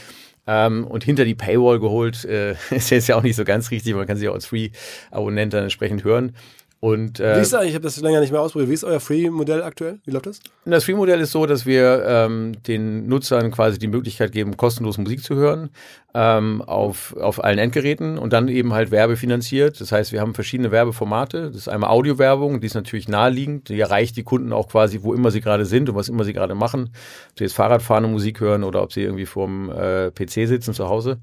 [0.47, 3.95] Ähm, und hinter die Paywall geholt, äh, ist jetzt ja auch nicht so ganz richtig,
[3.95, 6.35] man kann sie auch als Free-Abonnent dann entsprechend hören.
[6.81, 9.01] Und, äh, wie ist eigentlich, ich habe das länger nicht mehr ausprobiert, wie ist euer
[9.01, 9.99] Free-Modell aktuell?
[10.05, 10.41] Wie läuft das?
[10.65, 15.25] Das Free-Modell ist so, dass wir ähm, den Nutzern quasi die Möglichkeit geben, kostenlos Musik
[15.25, 15.71] zu hören
[16.15, 19.81] ähm, auf, auf allen Endgeräten und dann eben halt werbefinanziert.
[19.81, 21.49] Das heißt, wir haben verschiedene Werbeformate.
[21.49, 25.15] Das ist einmal Audiowerbung, die ist natürlich naheliegend, die erreicht die Kunden auch quasi, wo
[25.15, 26.91] immer sie gerade sind und was immer sie gerade machen.
[27.31, 30.75] Ob sie jetzt Fahrradfahren und Musik hören oder ob sie irgendwie vorm äh, PC sitzen
[30.75, 31.19] zu Hause.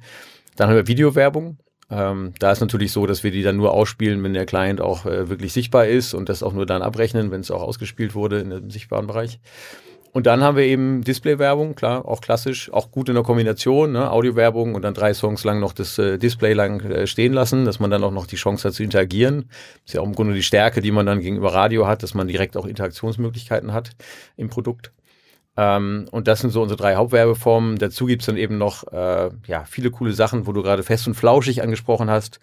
[0.57, 1.57] Dann haben wir Videowerbung.
[1.89, 5.05] Ähm, da ist natürlich so, dass wir die dann nur ausspielen, wenn der Client auch
[5.05, 8.39] äh, wirklich sichtbar ist und das auch nur dann abrechnen, wenn es auch ausgespielt wurde
[8.39, 9.39] in dem sichtbaren Bereich.
[10.15, 14.09] Und dann haben wir eben Display-Werbung, klar, auch klassisch, auch gut in der Kombination, ne?
[14.09, 17.81] Audio-Werbung und dann drei Songs lang noch das äh, Display lang äh, stehen lassen, dass
[17.81, 19.49] man dann auch noch die Chance hat zu interagieren.
[19.85, 22.29] Ist ja auch im Grunde die Stärke, die man dann gegenüber Radio hat, dass man
[22.29, 23.89] direkt auch Interaktionsmöglichkeiten hat
[24.37, 24.93] im Produkt.
[25.57, 27.77] Ähm, und das sind so unsere drei Hauptwerbeformen.
[27.77, 31.15] Dazu gibt's dann eben noch äh, ja, viele coole Sachen, wo du gerade fest und
[31.15, 32.39] flauschig angesprochen hast.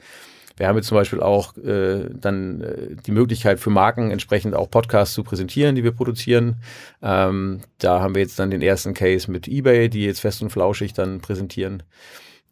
[0.56, 4.70] Wir haben jetzt zum Beispiel auch äh, dann äh, die Möglichkeit für Marken entsprechend auch
[4.70, 6.56] Podcasts zu präsentieren, die wir produzieren.
[7.02, 10.50] Ähm, da haben wir jetzt dann den ersten Case mit eBay, die jetzt fest und
[10.50, 11.82] flauschig dann präsentieren.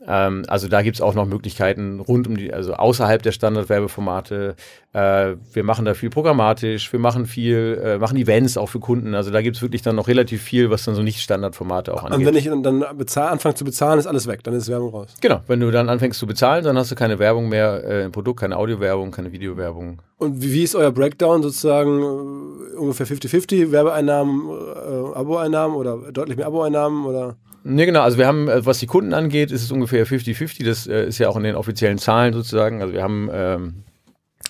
[0.07, 4.55] Ähm, also da gibt es auch noch Möglichkeiten rund um die, also außerhalb der Standardwerbeformate.
[4.93, 9.15] Äh, wir machen da viel programmatisch, wir machen viel, äh, machen Events auch für Kunden.
[9.15, 12.05] Also da gibt es wirklich dann noch relativ viel, was dann so nicht Standardformate auch
[12.05, 12.19] angeht.
[12.19, 15.15] Und wenn ich dann bezahl, anfange zu bezahlen, ist alles weg, dann ist Werbung raus.
[15.21, 18.13] Genau, wenn du dann anfängst zu bezahlen, dann hast du keine Werbung mehr äh, im
[18.13, 20.01] Produkt, keine Audiowerbung, keine Videowerbung.
[20.17, 26.39] Und wie, wie ist euer Breakdown sozusagen äh, ungefähr 50-50, Werbeeinnahmen, äh, Abo-Einnahmen oder deutlich
[26.39, 27.37] mehr Abo-Einnahmen oder?
[27.63, 28.03] Nee, genau.
[28.03, 30.65] Also wir haben, äh, was die Kunden angeht, ist es ungefähr 50-50.
[30.65, 32.81] Das äh, ist ja auch in den offiziellen Zahlen sozusagen.
[32.81, 33.85] Also wir haben ähm,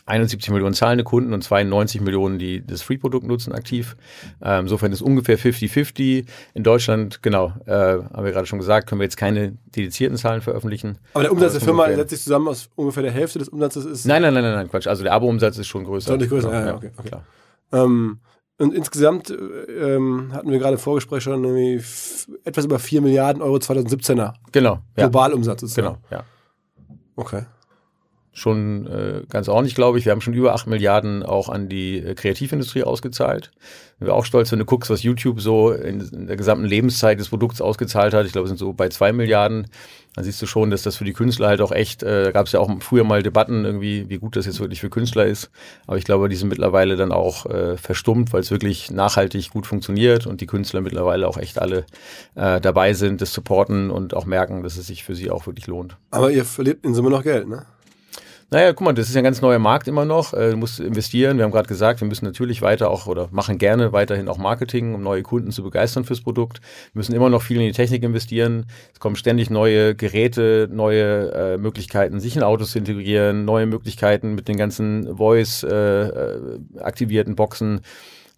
[0.06, 3.96] 71 Millionen zahlende Kunden und 92 Millionen, die das Free-Produkt nutzen aktiv.
[4.42, 6.26] Ähm, insofern ist ungefähr 50-50.
[6.54, 10.40] In Deutschland, genau, äh, haben wir gerade schon gesagt, können wir jetzt keine dedizierten Zahlen
[10.40, 10.98] veröffentlichen.
[11.14, 14.04] Aber der Umsatz der Firma setzt sich zusammen aus ungefähr der Hälfte des Umsatzes ist.
[14.06, 14.86] Nein, nein, nein, nein, nein Quatsch.
[14.86, 16.10] Also der Abo-Umsatz ist schon größer.
[16.10, 17.08] Deutlich größer, ja, ja, okay, okay.
[17.08, 17.24] Klar.
[17.72, 18.20] Ähm,
[18.60, 21.42] und insgesamt ähm, hatten wir gerade im Vorgespräch schon
[22.44, 24.34] etwas über 4 Milliarden Euro 2017er.
[24.52, 24.80] Genau.
[24.94, 26.24] Globalumsatz ist Genau, ja.
[27.16, 27.44] Okay.
[28.40, 30.06] Schon äh, ganz ordentlich, glaube ich.
[30.06, 33.50] Wir haben schon über 8 Milliarden auch an die äh, Kreativindustrie ausgezahlt.
[33.98, 37.20] Sind wir auch stolz, wenn du guckst, was YouTube so in, in der gesamten Lebenszeit
[37.20, 38.24] des Produkts ausgezahlt hat.
[38.24, 39.66] Ich glaube, wir sind so bei 2 Milliarden
[40.14, 42.46] dann siehst du schon, dass das für die Künstler halt auch echt, äh, da gab
[42.46, 45.50] es ja auch früher mal Debatten irgendwie, wie gut das jetzt wirklich für Künstler ist.
[45.86, 49.66] Aber ich glaube, die sind mittlerweile dann auch äh, verstummt, weil es wirklich nachhaltig gut
[49.66, 51.84] funktioniert und die Künstler mittlerweile auch echt alle
[52.34, 55.68] äh, dabei sind, das supporten und auch merken, dass es sich für sie auch wirklich
[55.68, 55.96] lohnt.
[56.10, 57.66] Aber ihr verliert in Summe noch Geld, ne?
[58.52, 60.34] Naja, guck mal, das ist ja ein ganz neuer Markt immer noch.
[60.34, 61.36] Äh, du musst investieren.
[61.36, 64.92] Wir haben gerade gesagt, wir müssen natürlich weiter auch oder machen gerne weiterhin auch Marketing,
[64.92, 66.60] um neue Kunden zu begeistern fürs Produkt.
[66.92, 68.66] Wir müssen immer noch viel in die Technik investieren.
[68.92, 74.34] Es kommen ständig neue Geräte, neue äh, Möglichkeiten, sich in Autos zu integrieren, neue Möglichkeiten
[74.34, 77.82] mit den ganzen Voice-aktivierten äh, äh Boxen.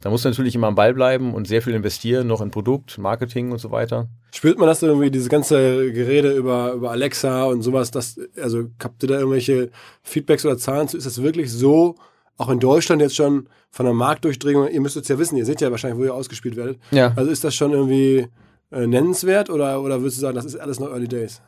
[0.02, 3.52] Da muss natürlich immer am Ball bleiben und sehr viel investieren, noch in Produkt, Marketing
[3.52, 4.08] und so weiter.
[4.34, 9.02] Spürt man das irgendwie, diese ganze Gerede über, über Alexa und sowas, das, also habt
[9.04, 9.70] ihr da irgendwelche
[10.02, 10.96] Feedbacks oder Zahlen zu?
[10.96, 11.94] Ist das wirklich so,
[12.36, 15.60] auch in Deutschland jetzt schon von der Marktdurchdringung, ihr müsst es ja wissen, ihr seht
[15.60, 16.78] ja wahrscheinlich, wo ihr ausgespielt werdet.
[16.90, 17.12] Ja.
[17.14, 18.26] Also ist das schon irgendwie
[18.72, 21.40] äh, nennenswert oder, oder würdest du sagen, das ist alles noch Early Days?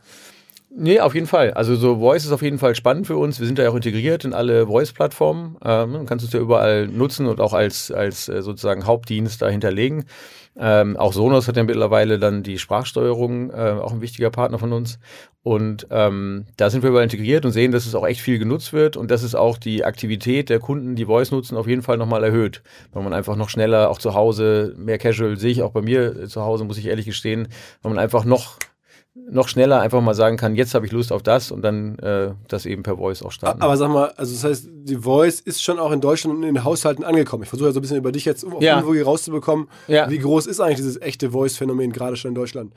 [0.76, 1.52] Nee, auf jeden Fall.
[1.52, 3.38] Also so Voice ist auf jeden Fall spannend für uns.
[3.38, 5.56] Wir sind da ja auch integriert in alle Voice-Plattformen.
[5.64, 9.48] Ähm, kannst du es ja überall nutzen und auch als, als äh, sozusagen Hauptdienst da
[9.48, 10.06] hinterlegen.
[10.56, 14.72] Ähm, auch Sonos hat ja mittlerweile dann die Sprachsteuerung, äh, auch ein wichtiger Partner von
[14.72, 14.98] uns.
[15.44, 18.72] Und ähm, da sind wir überall integriert und sehen, dass es auch echt viel genutzt
[18.72, 21.98] wird und dass es auch die Aktivität der Kunden, die Voice nutzen, auf jeden Fall
[21.98, 22.64] nochmal erhöht.
[22.92, 26.22] Weil man einfach noch schneller, auch zu Hause, mehr Casual sehe ich auch bei mir
[26.22, 27.46] äh, zu Hause, muss ich ehrlich gestehen,
[27.82, 28.58] weil man einfach noch
[29.14, 32.32] noch schneller einfach mal sagen kann, jetzt habe ich Lust auf das und dann äh,
[32.48, 33.62] das eben per Voice auch starten.
[33.62, 36.54] Aber sag mal, also das heißt, die Voice ist schon auch in Deutschland und in
[36.54, 37.44] den Haushalten angekommen.
[37.44, 38.80] Ich versuche ja so ein bisschen über dich jetzt auf ja.
[38.80, 39.68] rauszubekommen.
[39.86, 40.10] Ja.
[40.10, 42.72] Wie groß ist eigentlich dieses echte Voice-Phänomen gerade schon in Deutschland?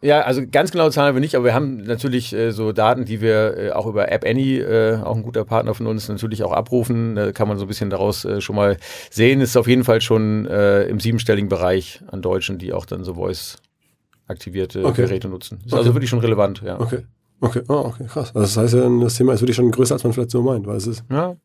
[0.00, 3.20] Ja, also ganz genau zahlen wir nicht, aber wir haben natürlich äh, so Daten, die
[3.20, 6.52] wir äh, auch über App Annie, äh, auch ein guter Partner von uns, natürlich auch
[6.52, 7.16] abrufen.
[7.16, 8.76] Da kann man so ein bisschen daraus äh, schon mal
[9.10, 9.40] sehen.
[9.40, 13.14] Ist auf jeden Fall schon äh, im siebenstelligen Bereich an Deutschen, die auch dann so
[13.14, 13.58] Voice
[14.28, 15.02] aktivierte okay.
[15.02, 15.58] Geräte nutzen.
[15.58, 15.80] Ist okay.
[15.80, 16.78] also wirklich schon relevant, ja.
[16.80, 17.04] Okay.
[17.40, 18.34] Okay, oh, okay, krass.
[18.34, 20.66] Also das heißt ja, das Thema ist wirklich schon größer, als man vielleicht so meint,
[20.66, 21.04] weil es ist.
[21.08, 21.36] Ja.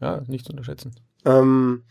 [0.00, 0.94] Ja, nicht zu unterschätzen.
[1.24, 1.82] Ähm,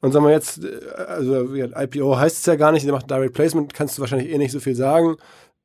[0.00, 0.60] und sagen wir jetzt,
[1.06, 4.38] also IPO heißt es ja gar nicht, ihr macht Direct Placement, kannst du wahrscheinlich eh
[4.38, 5.16] nicht so viel sagen.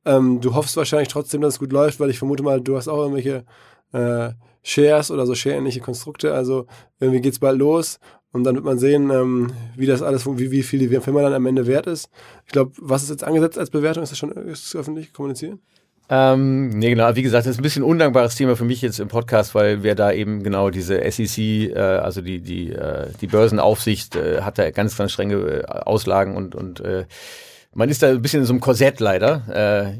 [0.04, 2.88] Ähm, du hoffst wahrscheinlich trotzdem, dass es gut läuft, weil ich vermute mal, du hast
[2.88, 3.44] auch irgendwelche
[3.92, 6.34] äh, Shares oder so Share-ähnliche Konstrukte.
[6.34, 6.66] Also
[7.00, 7.98] irgendwie geht es bald los
[8.38, 11.34] und dann wird man sehen, ähm, wie das alles, wie, wie viel die Firma dann
[11.34, 12.08] am Ende wert ist.
[12.46, 14.04] Ich glaube, was ist jetzt angesetzt als Bewertung?
[14.04, 15.58] Ist das schon ist das öffentlich kommuniziert?
[16.08, 17.14] Ähm, nee, genau.
[17.16, 19.82] Wie gesagt, das ist ein bisschen ein undankbares Thema für mich jetzt im Podcast, weil
[19.82, 24.58] wir da eben genau diese SEC, äh, also die, die, äh, die Börsenaufsicht, äh, hat
[24.58, 27.04] da ganz, ganz strenge äh, Auslagen und, und äh,
[27.74, 29.42] man ist da ein bisschen in so einem Korsett leider.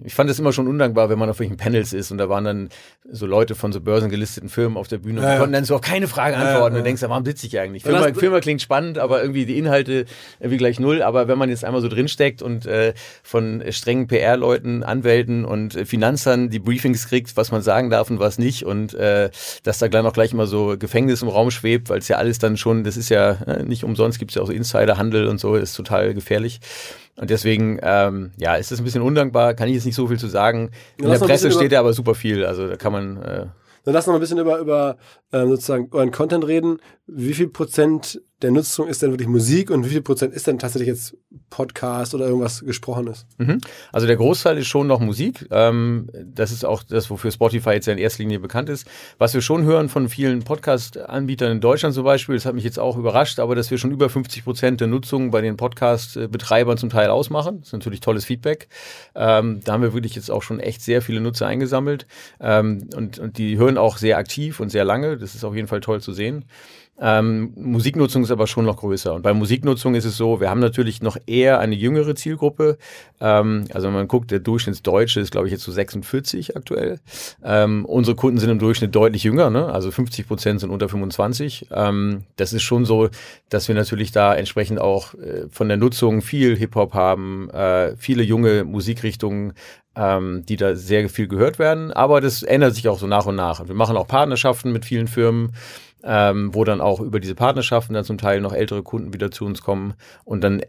[0.02, 2.28] Äh, ich fand es immer schon undankbar, wenn man auf welchen Panels ist und da
[2.28, 2.68] waren dann
[3.10, 5.38] so Leute von so börsengelisteten Firmen auf der Bühne und Ja, die ja.
[5.38, 6.76] konnten dann so auf keine Frage antworten.
[6.76, 6.80] ja.
[6.80, 7.84] Du denkst, warum sitze ich eigentlich?
[7.84, 10.06] Ja, Firma, Firma klingt spannend, aber irgendwie die Inhalte
[10.40, 11.02] irgendwie gleich null.
[11.02, 15.84] Aber wenn man jetzt einmal so drinsteckt und äh, von strengen PR-Leuten, Anwälten und äh,
[15.84, 19.30] Finanzern die Briefings kriegt, was man sagen darf und was nicht und äh,
[19.62, 22.38] dass da gleich noch gleich immer so Gefängnis im Raum schwebt, weil es ja alles
[22.38, 25.38] dann schon, das ist ja äh, nicht umsonst, gibt es ja auch so Insiderhandel und
[25.38, 26.60] so, ist total gefährlich.
[27.18, 30.18] Und deswegen, ähm, ja, ist das ein bisschen undankbar, kann ich jetzt nicht so viel
[30.18, 30.70] zu sagen.
[30.98, 33.46] In der Presse steht ja aber super viel, also da kann man, äh,
[33.84, 34.96] Dann lass noch mal ein bisschen über, über
[35.32, 36.78] ähm, sozusagen euren Content reden.
[37.06, 40.60] Wie viel Prozent der Nutzung ist denn wirklich Musik und wie viel Prozent ist denn
[40.60, 41.16] tatsächlich jetzt
[41.50, 43.26] Podcast oder irgendwas Gesprochenes?
[43.38, 43.60] Mhm.
[43.92, 45.46] Also der Großteil ist schon noch Musik.
[45.50, 48.86] Ähm, das ist auch das, wofür Spotify jetzt ja in erster Linie bekannt ist.
[49.18, 52.78] Was wir schon hören von vielen Podcast-Anbietern in Deutschland zum Beispiel, das hat mich jetzt
[52.78, 56.90] auch überrascht, aber dass wir schon über 50 Prozent der Nutzung bei den Podcast-Betreibern zum
[56.90, 57.58] Teil ausmachen.
[57.58, 58.68] Das ist natürlich tolles Feedback.
[59.16, 62.06] Ähm, da haben wir wirklich jetzt auch schon echt sehr viele Nutzer eingesammelt.
[62.40, 65.18] Ähm, und, und die hören auch sehr aktiv und sehr lange.
[65.18, 66.44] Das ist auf jeden Fall toll zu sehen.
[67.00, 69.14] Ähm, Musiknutzung ist aber schon noch größer.
[69.14, 72.76] Und bei Musiknutzung ist es so, wir haben natürlich noch eher eine jüngere Zielgruppe.
[73.20, 76.98] Ähm, also wenn man guckt, der Durchschnittsdeutsche ist, glaube ich, jetzt so 46 aktuell.
[77.44, 79.66] Ähm, unsere Kunden sind im Durchschnitt deutlich jünger, ne?
[79.66, 81.68] also 50 Prozent sind unter 25.
[81.70, 83.08] Ähm, das ist schon so,
[83.48, 88.22] dass wir natürlich da entsprechend auch äh, von der Nutzung viel Hip-Hop haben, äh, viele
[88.22, 89.52] junge Musikrichtungen,
[89.94, 91.92] ähm, die da sehr viel gehört werden.
[91.92, 93.66] Aber das ändert sich auch so nach und nach.
[93.66, 95.52] Wir machen auch Partnerschaften mit vielen Firmen
[96.04, 99.44] ähm, wo dann auch über diese Partnerschaften dann zum Teil noch ältere Kunden wieder zu
[99.44, 100.62] uns kommen und dann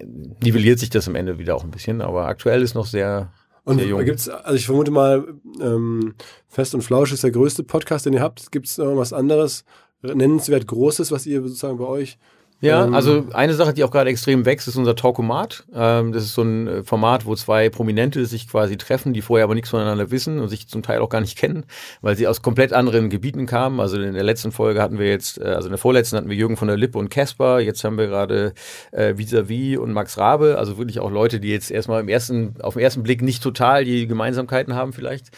[0.43, 2.01] nivelliert sich das am Ende wieder auch ein bisschen.
[2.01, 3.31] Aber aktuell ist noch sehr,
[3.63, 4.03] Und sehr jung.
[4.05, 5.27] gibt's, also ich vermute mal,
[5.61, 6.15] ähm,
[6.47, 8.51] Fest und Flausch ist der größte Podcast, den ihr habt.
[8.51, 9.65] Gibt es noch was anderes,
[10.01, 12.17] nennenswert Großes, was ihr sozusagen bei euch
[12.61, 15.63] Ja, Ähm, also eine Sache, die auch gerade extrem wächst, ist unser Talkomat.
[15.73, 19.45] Ähm, das ist so ein äh, Format, wo zwei Prominente sich quasi treffen, die vorher
[19.45, 21.65] aber nichts voneinander wissen und sich zum Teil auch gar nicht kennen,
[22.01, 23.79] weil sie aus komplett anderen Gebieten kamen.
[23.79, 26.35] Also in der letzten Folge hatten wir jetzt, äh, also in der vorletzten hatten wir
[26.35, 27.59] Jürgen von der Lippe und Casper.
[27.59, 28.53] Jetzt haben wir gerade
[28.91, 30.57] äh, Visavi und Max Rabe.
[30.57, 33.85] Also wirklich auch Leute, die jetzt erstmal im ersten, auf den ersten Blick nicht total
[33.85, 35.29] die Gemeinsamkeiten haben vielleicht.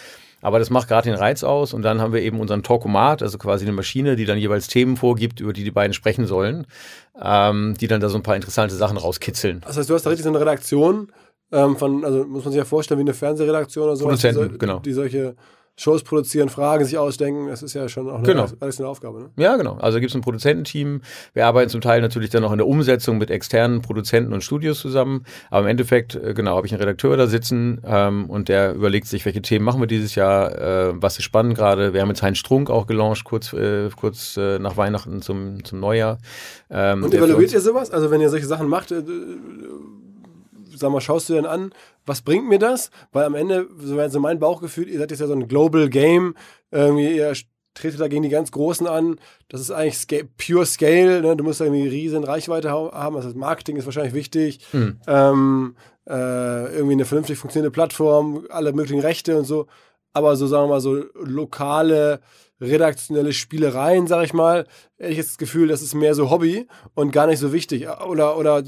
[0.41, 1.73] Aber das macht gerade den Reiz aus.
[1.73, 4.97] Und dann haben wir eben unseren Talkomat, also quasi eine Maschine, die dann jeweils Themen
[4.97, 6.67] vorgibt, über die die beiden sprechen sollen,
[7.21, 9.62] ähm, die dann da so ein paar interessante Sachen rauskitzeln.
[9.65, 11.12] Das heißt, du hast da richtig so eine Redaktion
[11.51, 14.06] ähm, von, also muss man sich ja vorstellen, wie eine Fernsehredaktion oder so.
[14.06, 14.80] Produzenten, die, genau.
[14.80, 15.36] Die solche
[15.81, 17.47] Shows produzieren, Fragen sich ausdenken.
[17.47, 18.45] Das ist ja schon auch eine, Genau.
[18.59, 19.19] alles eine Aufgabe.
[19.19, 19.29] Ne?
[19.37, 19.77] Ja, genau.
[19.77, 21.01] Also gibt es ein Produzententeam.
[21.33, 24.79] Wir arbeiten zum Teil natürlich dann auch in der Umsetzung mit externen Produzenten und Studios
[24.79, 25.25] zusammen.
[25.49, 29.07] Aber im Endeffekt, äh, genau, habe ich einen Redakteur da sitzen ähm, und der überlegt
[29.07, 31.93] sich, welche Themen machen wir dieses Jahr, äh, was ist spannend gerade.
[31.93, 35.79] Wir haben jetzt Heinz Strunk auch gelauncht, kurz, äh, kurz äh, nach Weihnachten zum, zum
[35.79, 36.19] Neujahr.
[36.69, 37.89] Ähm, Und evaluiert ihr sowas?
[37.89, 39.01] Also wenn ihr solche Sachen macht, äh,
[40.75, 41.73] sag mal, schaust du denn an,
[42.05, 42.91] was bringt mir das?
[43.12, 45.89] Weil am Ende, so wäre so mein Bauchgefühl, ihr seid jetzt ja so ein Global
[45.89, 46.36] Game,
[46.71, 47.34] irgendwie ihr
[47.73, 49.19] tretet da gegen die ganz Großen an.
[49.47, 51.36] Das ist eigentlich sca pure Scale, ne?
[51.36, 54.60] du musst da irgendwie riesen Reichweite haben, also das Marketing ist wahrscheinlich wichtig.
[54.71, 54.99] Hm.
[55.07, 55.75] Ähm,
[56.07, 59.67] äh, irgendwie eine vernünftig funktionierende Plattform, alle möglichen Rechte und so.
[60.13, 62.19] Aber so, sagen wir mal, so lokale,
[62.62, 64.65] redaktionelle Spielereien, sag ich mal,
[64.97, 68.38] ich jetzt das Gefühl, das ist mehr so Hobby und gar nicht so wichtig oder,
[68.38, 68.63] oder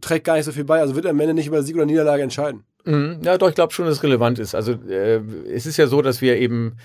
[0.00, 0.80] trägt gar nicht so viel bei.
[0.80, 2.64] Also wird am Ende nicht über Sieg oder Niederlage entscheiden.
[2.84, 3.20] Mhm.
[3.24, 4.54] Ja, doch, ich glaube schon, dass es relevant ist.
[4.54, 5.20] Also äh,
[5.52, 6.76] es ist ja so, dass wir eben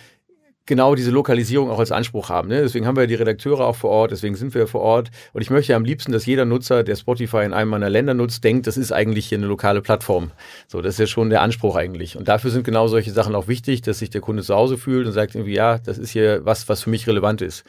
[0.68, 2.50] genau diese Lokalisierung auch als Anspruch haben.
[2.50, 2.62] Ne?
[2.62, 5.10] Deswegen haben wir die Redakteure auch vor Ort, deswegen sind wir vor Ort.
[5.34, 8.44] Und ich möchte am liebsten, dass jeder Nutzer, der Spotify in einem meiner Länder nutzt,
[8.44, 10.32] denkt, das ist eigentlich hier eine lokale Plattform.
[10.68, 12.18] So, das ist ja schon der Anspruch eigentlich.
[12.18, 15.08] Und dafür sind genau solche Sachen auch wichtig, dass sich der Kunde zu Hause fühlt
[15.08, 17.64] und sagt irgendwie, ja, das ist hier was, was für mich relevant ist.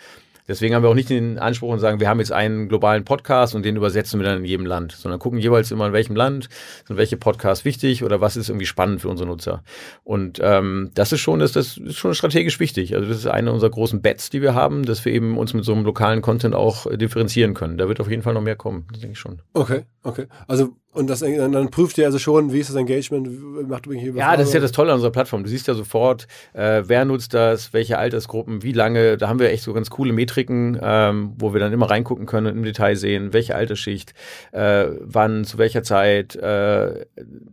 [0.49, 3.55] Deswegen haben wir auch nicht den Anspruch und sagen, wir haben jetzt einen globalen Podcast
[3.55, 6.49] und den übersetzen wir dann in jedem Land, sondern gucken jeweils immer in welchem Land
[6.87, 9.63] sind welche Podcasts wichtig oder was ist irgendwie spannend für unsere Nutzer.
[10.05, 12.95] Und ähm, das ist schon, das, das ist schon strategisch wichtig.
[12.95, 15.65] Also das ist eine unserer großen Bets, die wir haben, dass wir eben uns mit
[15.65, 17.79] so einem lokalen Content auch differenzieren können.
[17.79, 19.43] Da wird auf jeden Fall noch mehr kommen, denke ich schon.
[19.53, 20.27] Okay, okay.
[20.47, 24.15] Also, und das, dann, dann prüft ihr also schon, wie ist das Engagement, macht ihr
[24.15, 25.45] Ja, das ist ja das Tolle an unserer Plattform.
[25.45, 29.19] Du siehst ja sofort, äh, wer nutzt das, welche Altersgruppen, wie lange.
[29.19, 32.47] Da haben wir echt so ganz coole Metriken, ähm, wo wir dann immer reingucken können
[32.47, 34.15] und im Detail sehen, welche Altersschicht,
[34.53, 36.35] äh, wann, zu welcher Zeit.
[36.37, 37.07] Äh,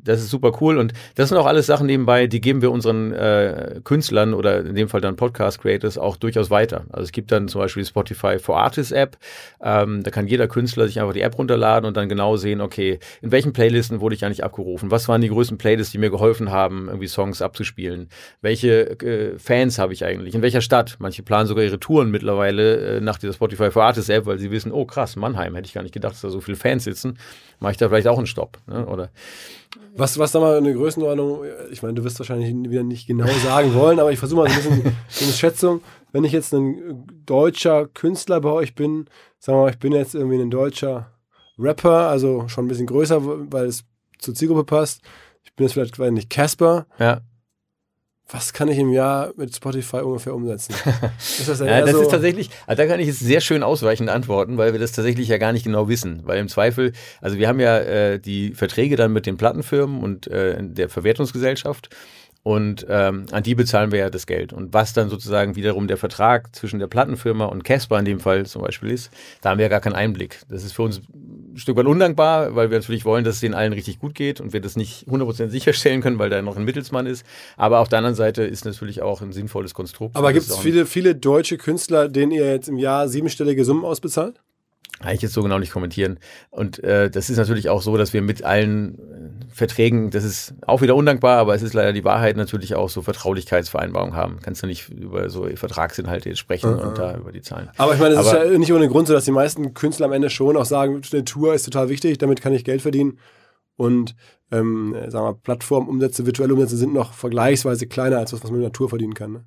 [0.04, 0.78] das ist super cool.
[0.78, 4.76] Und das sind auch alles Sachen nebenbei, die geben wir unseren äh, Künstlern oder in
[4.76, 6.86] dem Fall dann Podcast-Creators auch durchaus weiter.
[6.89, 9.17] Also es gibt dann zum Beispiel die Spotify for Artists App.
[9.62, 13.00] Ähm, da kann jeder Künstler sich einfach die App runterladen und dann genau sehen, okay,
[13.26, 14.92] in welchen Playlisten wurde ich eigentlich abgerufen?
[14.92, 18.10] Was waren die größten Playlists, die mir geholfen haben, irgendwie Songs abzuspielen?
[18.42, 20.36] Welche äh, Fans habe ich eigentlich?
[20.36, 20.98] In welcher Stadt?
[21.00, 24.52] Manche planen sogar ihre Touren mittlerweile äh, nach dieser Spotify for Artists App, weil sie
[24.52, 27.18] wissen, oh krass, Mannheim, hätte ich gar nicht gedacht, dass da so viele Fans sitzen.
[27.60, 28.60] Mache ich da vielleicht auch einen Stopp?
[28.68, 28.86] Ne?
[28.86, 29.10] Oder
[29.96, 33.74] was, was da mal eine Größenordnung, ich meine, du wirst wahrscheinlich wieder nicht genau sagen
[33.74, 35.82] wollen, aber ich versuche mal ein bisschen eine Schätzung.
[36.12, 39.08] Wenn ich jetzt ein deutscher Künstler bei euch bin,
[39.40, 41.14] sagen wir mal, ich bin jetzt irgendwie ein deutscher
[41.58, 43.84] Rapper, also schon ein bisschen größer, weil es
[44.20, 45.02] zur Zielgruppe passt.
[45.44, 46.86] Ich bin jetzt vielleicht, weiß nicht, Casper.
[47.00, 47.22] Ja.
[48.28, 50.74] Was kann ich im Jahr mit Spotify ungefähr umsetzen?
[51.20, 54.10] ist das, ja, das so ist tatsächlich, also da kann ich jetzt sehr schön ausweichend
[54.10, 56.22] antworten, weil wir das tatsächlich ja gar nicht genau wissen.
[56.24, 60.26] Weil im Zweifel, also wir haben ja äh, die Verträge dann mit den Plattenfirmen und
[60.26, 61.89] äh, der Verwertungsgesellschaft
[62.46, 64.54] und ähm, an die bezahlen wir ja das Geld.
[64.54, 68.46] Und was dann sozusagen wiederum der Vertrag zwischen der Plattenfirma und Casper in dem Fall
[68.46, 69.10] zum Beispiel ist,
[69.41, 70.41] da haben wir ja gar keinen Einblick.
[70.48, 71.02] Das ist für uns
[71.56, 74.41] ein Stück weit undankbar, weil wir natürlich wollen, dass es denen allen richtig gut geht
[74.41, 77.26] und wir das nicht 100% sicherstellen können, weil da noch ein Mittelsmann ist.
[77.56, 80.15] Aber auf der anderen Seite ist natürlich auch ein sinnvolles Konstrukt.
[80.15, 84.41] Aber gibt es viele, viele deutsche Künstler, denen ihr jetzt im Jahr siebenstellige Summen ausbezahlt?
[85.01, 86.19] Kann ich jetzt so genau nicht kommentieren.
[86.51, 90.53] Und äh, das ist natürlich auch so, dass wir mit allen äh, Verträgen, das ist
[90.65, 94.39] auch wieder undankbar, aber es ist leider die Wahrheit, natürlich auch so Vertraulichkeitsvereinbarungen haben.
[94.41, 97.69] Kannst du nicht über so Vertragsinhalte jetzt sprechen uh und da über die Zahlen.
[97.77, 100.13] Aber ich meine, es ist ja nicht ohne Grund so, dass die meisten Künstler am
[100.13, 103.19] Ende schon auch sagen, eine Tour ist total wichtig, damit kann ich Geld verdienen.
[103.77, 104.15] Und
[104.51, 108.71] ähm, sagen wir, Plattformumsätze, virtuelle Umsätze sind noch vergleichsweise kleiner als das, was man der
[108.71, 109.34] Tour verdienen kann.
[109.34, 109.45] Ne?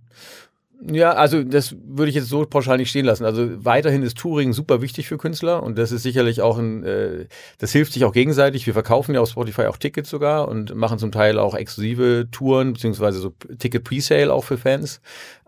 [0.80, 3.24] Ja, also das würde ich jetzt so pauschal nicht stehen lassen.
[3.24, 7.26] Also weiterhin ist Touring super wichtig für Künstler und das ist sicherlich auch ein, äh,
[7.58, 8.64] das hilft sich auch gegenseitig.
[8.64, 12.74] Wir verkaufen ja auf Spotify auch Tickets sogar und machen zum Teil auch exklusive Touren
[12.74, 15.00] beziehungsweise so Ticket Presale auch für Fans,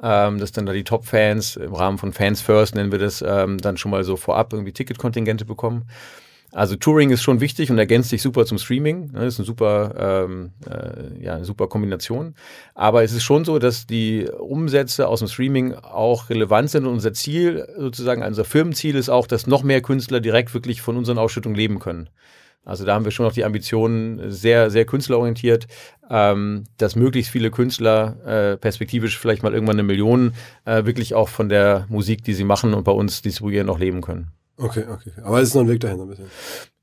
[0.02, 3.58] ähm, dass dann da die Top-Fans im Rahmen von Fans First nennen wir das ähm,
[3.58, 5.84] dann schon mal so vorab irgendwie Ticketkontingente bekommen.
[6.52, 9.12] Also Touring ist schon wichtig und ergänzt sich super zum Streaming.
[9.12, 12.34] Das ist eine super, ähm, äh, ja, eine super Kombination.
[12.74, 16.94] Aber es ist schon so, dass die Umsätze aus dem Streaming auch relevant sind und
[16.94, 21.18] unser Ziel, sozusagen unser Firmenziel ist auch, dass noch mehr Künstler direkt wirklich von unseren
[21.18, 22.10] Ausschüttungen leben können.
[22.64, 25.66] Also da haben wir schon noch die Ambitionen, sehr, sehr künstlerorientiert,
[26.10, 30.34] ähm, dass möglichst viele Künstler äh, perspektivisch vielleicht mal irgendwann eine Million
[30.66, 34.02] äh, wirklich auch von der Musik, die sie machen und bei uns distribuieren, noch leben
[34.02, 34.32] können.
[34.60, 35.12] Okay, okay.
[35.22, 36.26] Aber es ist noch ein Weg dahin ein bisschen.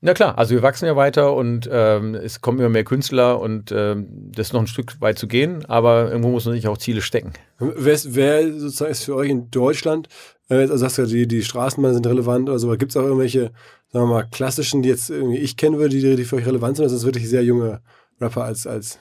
[0.02, 3.72] Na klar, also wir wachsen ja weiter und ähm, es kommen immer mehr Künstler und
[3.72, 6.78] ähm, das ist noch ein Stück weit zu gehen, aber irgendwo muss man sich auch
[6.78, 7.34] Ziele stecken.
[7.60, 10.08] Wer, wer sozusagen ist für euch in Deutschland,
[10.50, 12.98] äh, also sagst du ja, die, die Straßenbahnen sind relevant oder so, aber gibt es
[12.98, 13.52] auch irgendwelche,
[13.92, 16.78] sagen wir mal, klassischen, die jetzt irgendwie ich kennen würde, die, die für euch relevant
[16.78, 17.82] sind, oder sind das wirklich sehr junge
[18.20, 19.00] Rapper als, als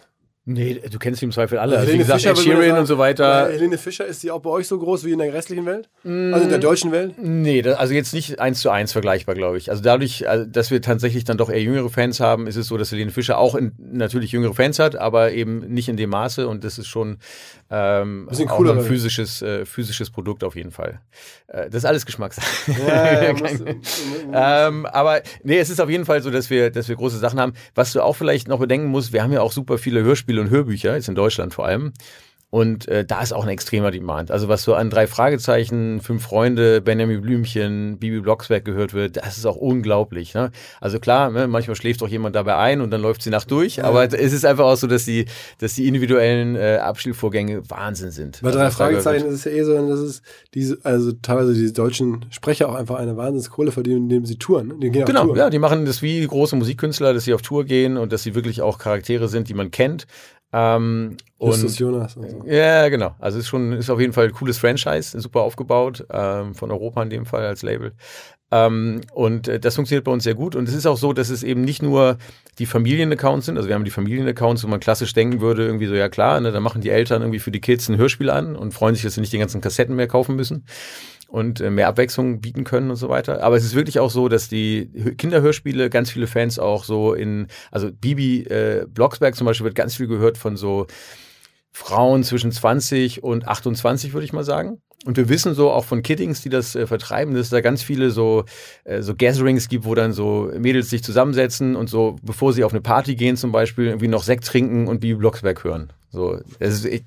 [0.48, 1.76] Nee, du kennst die im Zweifel alle.
[1.76, 3.48] Also, wie gesagt, Fischer, Ed Sheeran und so weiter.
[3.50, 5.88] Helene Fischer, ist die auch bei euch so groß wie in der restlichen Welt?
[6.04, 7.14] Mm, also in der deutschen Welt?
[7.18, 9.70] Nee, das, also jetzt nicht eins zu eins vergleichbar, glaube ich.
[9.70, 12.76] Also dadurch, also, dass wir tatsächlich dann doch eher jüngere Fans haben, ist es so,
[12.76, 16.46] dass Helene Fischer auch in, natürlich jüngere Fans hat, aber eben nicht in dem Maße
[16.46, 17.18] und das ist schon
[17.68, 21.00] ähm, auch ein physisches, äh, physisches Produkt auf jeden Fall.
[21.48, 22.46] Äh, das ist alles Geschmackssache.
[22.86, 26.94] Ja, ja, ähm, aber nee, es ist auf jeden Fall so, dass wir, dass wir
[26.94, 27.54] große Sachen haben.
[27.74, 30.50] Was du auch vielleicht noch bedenken musst, wir haben ja auch super viele Hörspiele und
[30.50, 31.92] Hörbücher, jetzt in Deutschland vor allem.
[32.56, 34.30] Und äh, da ist auch ein extremer Demand.
[34.30, 39.36] Also was so an drei Fragezeichen, fünf Freunde, Benjamin Blümchen, Bibi Blocksberg gehört wird, das
[39.36, 40.32] ist auch unglaublich.
[40.32, 40.50] Ne?
[40.80, 43.76] Also klar, ne, manchmal schläft doch jemand dabei ein und dann läuft sie Nacht durch.
[43.76, 43.84] Ja.
[43.84, 45.26] Aber es ist einfach auch so, dass die,
[45.58, 48.40] dass die individuellen äh, Abspielvorgänge Wahnsinn sind.
[48.40, 50.22] Bei drei Fragezeichen ist es ja eh so, dass es
[50.54, 54.80] diese, also teilweise die deutschen Sprecher auch einfach eine Wahnsinnskohle verdienen, indem sie touren.
[54.80, 55.36] Die genau, Tour.
[55.36, 58.34] ja, die machen das wie große Musikkünstler, dass sie auf Tour gehen und dass sie
[58.34, 60.06] wirklich auch Charaktere sind, die man kennt.
[60.56, 62.16] Ähm, Justus Jonas.
[62.16, 62.42] Und so.
[62.46, 63.14] Ja, genau.
[63.18, 67.02] Also ist schon, ist auf jeden Fall ein cooles Franchise, super aufgebaut, ähm, von Europa
[67.02, 67.92] in dem Fall als Label.
[68.50, 70.56] Ähm, und äh, das funktioniert bei uns sehr gut.
[70.56, 72.16] Und es ist auch so, dass es eben nicht nur
[72.58, 73.58] die Familienaccounts sind.
[73.58, 76.52] Also wir haben die Familienaccounts, wo man klassisch denken würde, irgendwie so, ja klar, ne,
[76.52, 79.14] da machen die Eltern irgendwie für die Kids ein Hörspiel an und freuen sich, dass
[79.14, 80.64] sie nicht die ganzen Kassetten mehr kaufen müssen
[81.28, 83.42] und äh, mehr Abwechslung bieten können und so weiter.
[83.42, 87.48] Aber es ist wirklich auch so, dass die Kinderhörspiele ganz viele Fans auch so in,
[87.70, 90.86] also Bibi äh, Blocksberg zum Beispiel wird ganz viel gehört von so
[91.72, 94.80] Frauen zwischen 20 und 28, würde ich mal sagen.
[95.04, 97.82] Und wir wissen so auch von Kiddings, die das äh, vertreiben, dass es da ganz
[97.82, 98.44] viele so,
[98.84, 102.72] äh, so Gatherings gibt, wo dann so Mädels sich zusammensetzen und so, bevor sie auf
[102.72, 105.92] eine Party gehen zum Beispiel, irgendwie noch Sekt trinken und Bibi Blocksberg hören.
[106.10, 107.04] So, es ist, ich,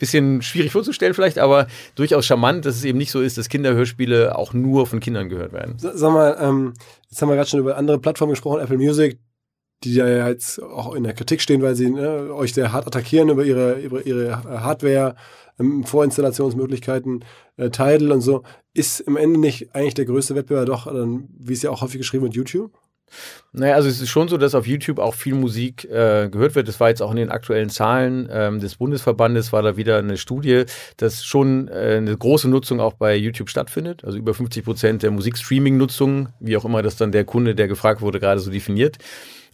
[0.00, 4.36] bisschen schwierig vorzustellen vielleicht, aber durchaus charmant, dass es eben nicht so ist, dass Kinderhörspiele
[4.36, 5.76] auch nur von Kindern gehört werden.
[5.78, 6.72] Sag mal, ähm,
[7.08, 9.18] jetzt haben wir gerade schon über andere Plattformen gesprochen, Apple Music,
[9.84, 13.28] die ja jetzt auch in der Kritik stehen, weil sie ne, euch sehr hart attackieren
[13.28, 15.14] über ihre, über ihre Hardware,
[15.58, 17.24] ähm, Vorinstallationsmöglichkeiten,
[17.56, 18.42] äh, Tidal und so.
[18.74, 22.24] Ist im Ende nicht eigentlich der größte Wettbewerb doch, wie es ja auch häufig geschrieben
[22.24, 22.72] wird, YouTube?
[23.52, 26.68] Naja, also es ist schon so, dass auf YouTube auch viel Musik äh, gehört wird.
[26.68, 30.16] Das war jetzt auch in den aktuellen Zahlen ähm, des Bundesverbandes, war da wieder eine
[30.16, 30.64] Studie,
[30.96, 34.04] dass schon äh, eine große Nutzung auch bei YouTube stattfindet.
[34.04, 38.00] Also über 50 Prozent der Musikstreaming-Nutzung, wie auch immer das dann der Kunde, der gefragt
[38.00, 38.98] wurde, gerade so definiert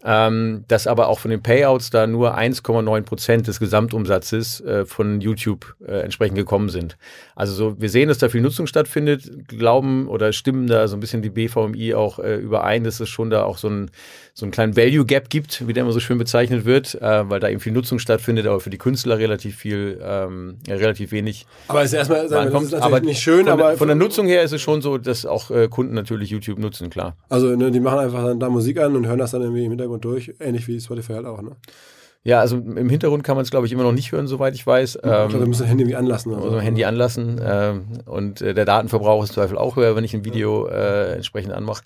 [0.08, 5.20] ähm, dass aber auch von den Payouts da nur 1,9 Prozent des Gesamtumsatzes äh, von
[5.20, 6.96] YouTube äh, entsprechend gekommen sind.
[7.34, 11.00] Also so, wir sehen, dass da viel Nutzung stattfindet, glauben oder stimmen da so ein
[11.00, 13.90] bisschen die BVMI auch äh, überein, dass es schon da auch so, ein,
[14.38, 17.40] so einen kleinen Value Gap gibt, wie der immer so schön bezeichnet wird, äh, weil
[17.40, 21.46] da eben viel Nutzung stattfindet, aber für die Künstler relativ viel, ähm, ja, relativ wenig.
[21.68, 23.88] Aber es ist erstmal sagen wir, das ist natürlich aber nicht schön, von, aber von
[23.88, 27.16] der Nutzung her ist es schon so, dass auch äh, Kunden natürlich YouTube nutzen, klar.
[27.30, 29.70] Also ne, die machen einfach dann da Musik an und hören das dann irgendwie im
[29.70, 31.52] Hintergrund durch, ähnlich wie Spotify halt auch, ne?
[32.24, 34.66] Ja, also im Hintergrund kann man es, glaube ich, immer noch nicht hören, soweit ich
[34.66, 34.96] weiß.
[34.96, 36.34] ich glaube, Ähm, wir müssen das Handy anlassen.
[36.34, 36.60] Also so.
[36.60, 40.24] Handy anlassen ähm, und äh, der Datenverbrauch ist im Zweifel auch höher, wenn ich ein
[40.24, 41.84] Video äh, entsprechend anmache.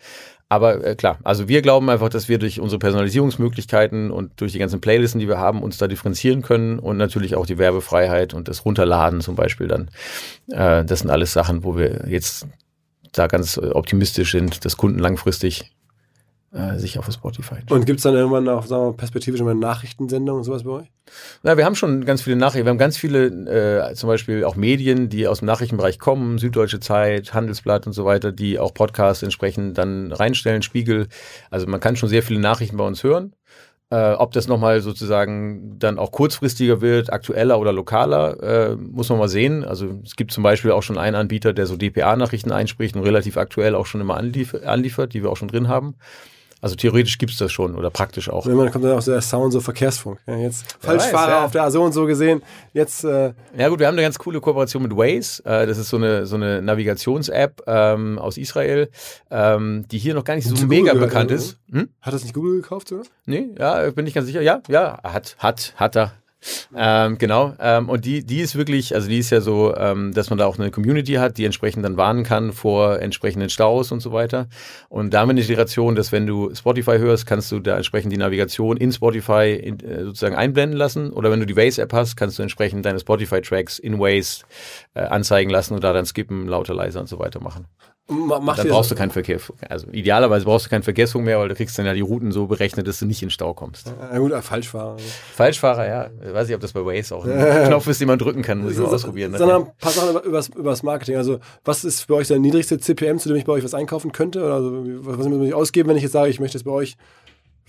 [0.48, 4.58] Aber äh, klar, also wir glauben einfach, dass wir durch unsere Personalisierungsmöglichkeiten und durch die
[4.58, 8.48] ganzen Playlisten, die wir haben, uns da differenzieren können und natürlich auch die Werbefreiheit und
[8.48, 9.90] das Runterladen zum Beispiel dann.
[10.50, 12.46] Äh, das sind alles Sachen, wo wir jetzt
[13.12, 15.72] da ganz optimistisch sind, dass Kunden langfristig
[16.52, 19.54] äh, sich auf Spotify Und gibt es dann irgendwann auch, sagen wir mal, perspektivisch immer
[19.54, 20.90] Nachrichtensendungen und sowas bei euch?
[21.42, 22.66] Na, wir haben schon ganz viele Nachrichten.
[22.66, 23.26] Wir haben ganz viele,
[23.90, 28.04] äh, zum Beispiel auch Medien, die aus dem Nachrichtenbereich kommen, Süddeutsche Zeit, Handelsblatt und so
[28.04, 31.06] weiter, die auch Podcasts entsprechend dann reinstellen, Spiegel.
[31.50, 33.32] Also man kann schon sehr viele Nachrichten bei uns hören.
[33.92, 39.18] Äh, ob das nochmal sozusagen dann auch kurzfristiger wird, aktueller oder lokaler, äh, muss man
[39.18, 39.64] mal sehen.
[39.64, 43.36] Also es gibt zum Beispiel auch schon einen Anbieter, der so DPA-Nachrichten einspricht und relativ
[43.36, 45.96] aktuell auch schon immer anlief anliefert, die wir auch schon drin haben.
[46.60, 48.46] Also theoretisch gibt es das schon oder praktisch auch.
[48.46, 50.18] Wenn man kommt dann auch so der Sound, so Verkehrsfunk.
[50.26, 51.44] Ja, jetzt Falschfahrer ja.
[51.44, 52.42] auf der so und so gesehen.
[52.72, 55.44] Jetzt, äh, Ja gut, wir haben eine ganz coole Kooperation mit Waze.
[55.44, 58.90] Äh, das ist so eine, so eine Navigations-App ähm, aus Israel,
[59.30, 61.58] ähm, die hier noch gar nicht so mega Google bekannt ist.
[61.70, 61.88] Hm?
[62.00, 63.04] hat das nicht Google gekauft, sogar?
[63.26, 64.42] Nee, ja, bin ich ganz sicher.
[64.42, 66.12] Ja, ja, hat, hat, hat er.
[66.74, 67.54] Ähm, genau.
[67.60, 70.46] Ähm, und die, die ist wirklich, also die ist ja so, ähm, dass man da
[70.46, 74.48] auch eine Community hat, die entsprechend dann warnen kann vor entsprechenden Staus und so weiter.
[74.88, 78.12] Und da haben wir eine Integration, dass wenn du Spotify hörst, kannst du da entsprechend
[78.12, 81.12] die Navigation in Spotify in, äh, sozusagen einblenden lassen.
[81.12, 84.44] Oder wenn du die Waze-App hast, kannst du entsprechend deine Spotify-Tracks in Waze
[84.94, 87.66] äh, anzeigen lassen und da dann skippen, lauter, leiser und so weiter machen.
[88.10, 89.38] Ma- Macht Dann brauchst du keinen Verkehr.
[89.68, 92.46] Also idealerweise brauchst du keinen Verkehrsfunk mehr, weil du kriegst dann ja die Routen so
[92.46, 93.92] berechnet, dass du nicht in Stau kommst.
[94.12, 94.96] Ja, gut, äh, Falschfahrer.
[95.34, 96.10] Falschfahrer, ja.
[96.26, 98.58] Ich weiß nicht, ob das bei Waze auch ein Knopf ist, den man drücken kann.
[98.62, 99.34] Muss ich mal ausprobieren.
[99.36, 101.16] Sondern ein paar Sachen über, übers, übers Marketing.
[101.16, 104.12] Also, was ist bei euch der niedrigste CPM, zu dem ich bei euch was einkaufen
[104.12, 104.42] könnte?
[104.44, 104.72] Oder also,
[105.06, 106.96] was was muss ich ausgeben, wenn ich jetzt sage, ich möchte jetzt bei euch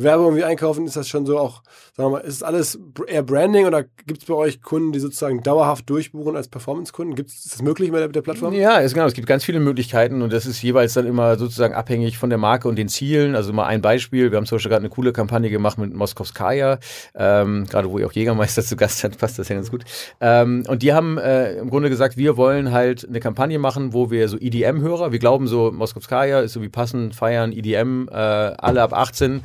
[0.03, 0.85] Werbung irgendwie einkaufen?
[0.85, 1.63] Ist das schon so auch,
[1.95, 4.99] sagen wir mal, ist es alles eher Branding oder gibt es bei euch Kunden, die
[4.99, 7.17] sozusagen dauerhaft durchbuchen als Performance-Kunden?
[7.23, 8.53] Ist das möglich mit der, Plattform?
[8.53, 9.05] Ja, ist genau.
[9.05, 12.37] Es gibt ganz viele Möglichkeiten und das ist jeweils dann immer sozusagen abhängig von der
[12.37, 13.35] Marke und den Zielen.
[13.35, 14.31] Also mal ein Beispiel.
[14.31, 16.79] Wir haben zum Beispiel gerade eine coole Kampagne gemacht mit Moskowskaja,
[17.15, 19.83] ähm, gerade wo ihr auch Jägermeister zu Gast hat, passt das ja ganz gut.
[20.19, 24.11] Ähm, und die haben äh, im Grunde gesagt, wir wollen halt eine Kampagne machen, wo
[24.11, 28.81] wir so EDM-Hörer, wir glauben so, Moskowskaja ist so wie passend, feiern, EDM, äh, alle
[28.81, 29.41] ab 18,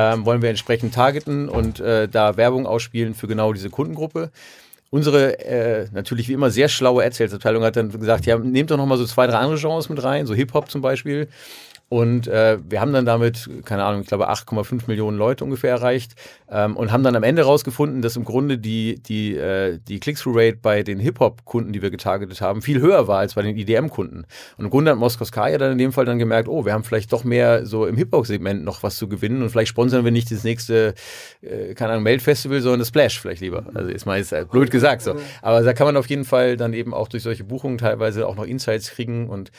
[0.00, 4.30] ähm, wollen wir entsprechend targeten und äh, da Werbung ausspielen für genau diese Kundengruppe.
[4.90, 8.86] Unsere äh, natürlich wie immer sehr schlaue Ad-Sales-Abteilung hat dann gesagt, ja, nehmt doch noch
[8.86, 11.28] mal so zwei, drei andere Genres mit rein, so Hip-Hop zum Beispiel.
[11.92, 16.14] Und äh, wir haben dann damit, keine Ahnung, ich glaube 8,5 Millionen Leute ungefähr erreicht
[16.48, 20.58] ähm, und haben dann am Ende rausgefunden, dass im Grunde die, die, äh, die Click-Through-Rate
[20.62, 24.24] bei den Hip-Hop-Kunden, die wir getargetet haben, viel höher war als bei den EDM-Kunden.
[24.56, 27.12] Und im Grunde hat Moskowskaja dann in dem Fall dann gemerkt, oh, wir haben vielleicht
[27.12, 30.44] doch mehr so im Hip-Hop-Segment noch was zu gewinnen und vielleicht sponsern wir nicht das
[30.44, 30.94] nächste,
[31.42, 33.64] äh, keine Ahnung, Melt-Festival, sondern das Splash vielleicht lieber.
[33.74, 35.16] Also ist mal jetzt äh, blöd gesagt so.
[35.42, 38.36] Aber da kann man auf jeden Fall dann eben auch durch solche Buchungen teilweise auch
[38.36, 39.50] noch Insights kriegen und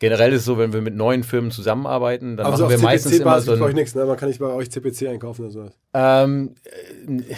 [0.00, 2.82] Generell ist es so, wenn wir mit neuen Firmen zusammenarbeiten, dann Aber so machen wir
[2.82, 4.04] meistens immer so bei euch ein, nichts, ne?
[4.06, 5.72] Man kann nicht bei euch CPC einkaufen oder sowas.
[5.94, 7.34] ähm, äh,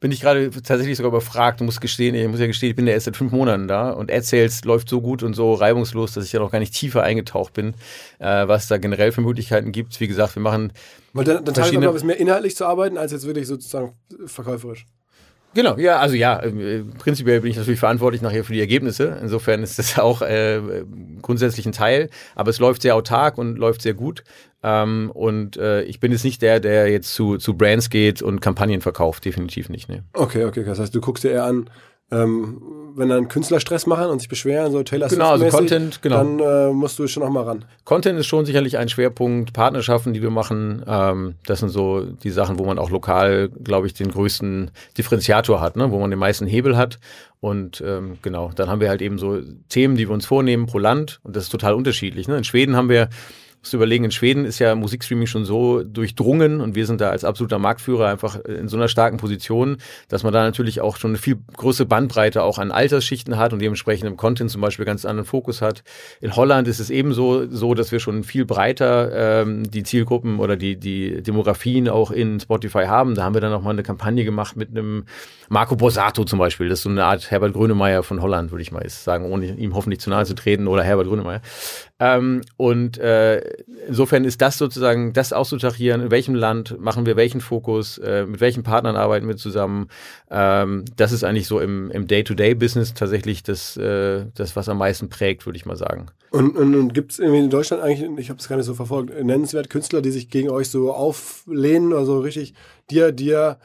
[0.00, 1.60] bin ich gerade tatsächlich sogar überfragt.
[1.60, 3.90] Du musst gestehen, ich muss ja gestehen, ich bin ja erst seit fünf Monaten da
[3.90, 7.02] und AdSales läuft so gut und so reibungslos, dass ich ja noch gar nicht tiefer
[7.02, 7.74] eingetaucht bin,
[8.18, 10.00] äh, was da generell für Möglichkeiten gibt.
[10.00, 10.72] Wie gesagt, wir machen
[11.12, 13.92] Weil dann, dann Verschiedene- teilweise ist mehr inhaltlich zu arbeiten, als jetzt wirklich sozusagen
[14.26, 14.86] verkäuferisch.
[15.52, 19.18] Genau, ja, also ja, äh, prinzipiell bin ich natürlich verantwortlich nachher für die Ergebnisse.
[19.20, 20.60] Insofern ist das auch äh,
[21.22, 24.22] grundsätzlich ein Teil, aber es läuft sehr autark und läuft sehr gut.
[24.62, 28.40] Ähm, und äh, ich bin jetzt nicht der, der jetzt zu, zu Brands geht und
[28.40, 29.88] Kampagnen verkauft, definitiv nicht.
[29.88, 30.04] Ne.
[30.12, 31.68] Okay, okay, das heißt, du guckst dir eher an,
[32.10, 32.60] ähm,
[32.96, 36.16] wenn dann Künstler Stress machen und sich beschweren, so Taylor Genau, also Content, genau.
[36.16, 37.64] dann äh, musst du schon mal ran.
[37.84, 40.82] Content ist schon sicherlich ein Schwerpunkt, Partnerschaften, die wir machen.
[40.86, 45.60] Ähm, das sind so die Sachen, wo man auch lokal, glaube ich, den größten Differenziator
[45.60, 45.90] hat, ne?
[45.90, 46.98] wo man den meisten Hebel hat.
[47.40, 50.78] Und ähm, genau, dann haben wir halt eben so Themen, die wir uns vornehmen pro
[50.78, 51.20] Land.
[51.22, 52.28] Und das ist total unterschiedlich.
[52.28, 52.36] Ne?
[52.36, 53.08] In Schweden haben wir
[53.60, 57.10] musst du überlegen, in Schweden ist ja Musikstreaming schon so durchdrungen und wir sind da
[57.10, 59.76] als absoluter Marktführer einfach in so einer starken Position,
[60.08, 63.60] dass man da natürlich auch schon eine viel größere Bandbreite auch an Altersschichten hat und
[63.60, 65.82] dementsprechend im Content zum Beispiel ganz anderen Fokus hat.
[66.22, 70.56] In Holland ist es ebenso so, dass wir schon viel breiter ähm, die Zielgruppen oder
[70.56, 73.14] die, die Demografien auch in Spotify haben.
[73.14, 75.04] Da haben wir dann auch mal eine Kampagne gemacht mit einem
[75.50, 76.68] Marco Borsato zum Beispiel.
[76.68, 79.74] Das ist so eine Art Herbert Grönemeyer von Holland, würde ich mal sagen, ohne ihm
[79.74, 81.42] hoffentlich zu nahe zu treten oder Herbert Grönemeyer.
[81.98, 83.42] Ähm, und äh,
[83.88, 88.40] insofern ist das sozusagen, das auszutarieren, in welchem Land machen wir welchen Fokus, äh, mit
[88.40, 89.88] welchen Partnern arbeiten wir zusammen.
[90.30, 95.08] Ähm, das ist eigentlich so im, im Day-to-Day-Business tatsächlich das, äh, das, was am meisten
[95.08, 96.06] prägt, würde ich mal sagen.
[96.30, 98.74] Und, und, und gibt es irgendwie in Deutschland eigentlich, ich habe es gar nicht so
[98.74, 102.54] verfolgt, nennenswert Künstler, die sich gegen euch so auflehnen oder so richtig
[102.90, 103.58] dir, dir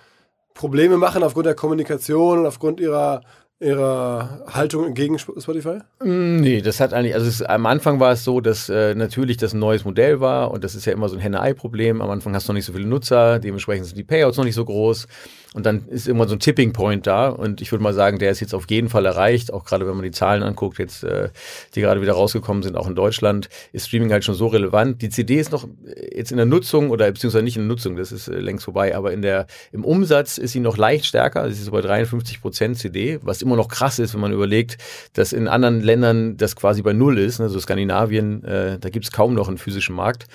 [0.53, 3.21] Probleme machen aufgrund der Kommunikation und aufgrund ihrer
[3.65, 5.79] ihrer Haltung gegen Spotify?
[6.03, 9.37] Mm, nee, das hat eigentlich, also es, am Anfang war es so, dass äh, natürlich
[9.37, 12.01] das ein neues Modell war und das ist ja immer so ein Henne-Ei-Problem.
[12.01, 14.55] Am Anfang hast du noch nicht so viele Nutzer, dementsprechend sind die Payouts noch nicht
[14.55, 15.07] so groß.
[15.55, 17.29] Und dann ist irgendwann so ein Tipping Point da.
[17.29, 19.53] Und ich würde mal sagen, der ist jetzt auf jeden Fall erreicht.
[19.53, 21.29] Auch gerade wenn man die Zahlen anguckt, jetzt, äh,
[21.73, 25.01] die gerade wieder rausgekommen sind, auch in Deutschland, ist Streaming halt schon so relevant.
[25.01, 27.95] Die CD ist noch äh, jetzt in der Nutzung oder beziehungsweise nicht in der Nutzung,
[27.95, 31.45] das ist äh, längst vorbei, aber in der, im Umsatz ist sie noch leicht stärker.
[31.49, 34.77] Sie ist so bei 53 Prozent CD, was immer noch krass ist, wenn man überlegt,
[35.13, 37.39] dass in anderen Ländern das quasi bei Null ist.
[37.41, 40.27] Also Skandinavien, äh, da gibt es kaum noch einen physischen Markt.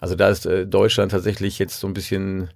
[0.00, 2.50] Also da ist äh, Deutschland tatsächlich jetzt so ein bisschen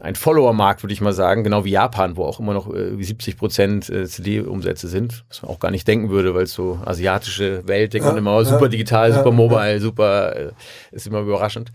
[0.00, 3.36] ein Follower-Markt, würde ich mal sagen, genau wie Japan, wo auch immer noch äh, 70
[3.36, 7.66] Prozent äh, CD-Umsätze sind, was man auch gar nicht denken würde, weil es so asiatische
[7.66, 10.52] Welt, denkt ja, man immer, super digital, ja, super mobile, super, äh,
[10.92, 11.72] ist immer überraschend.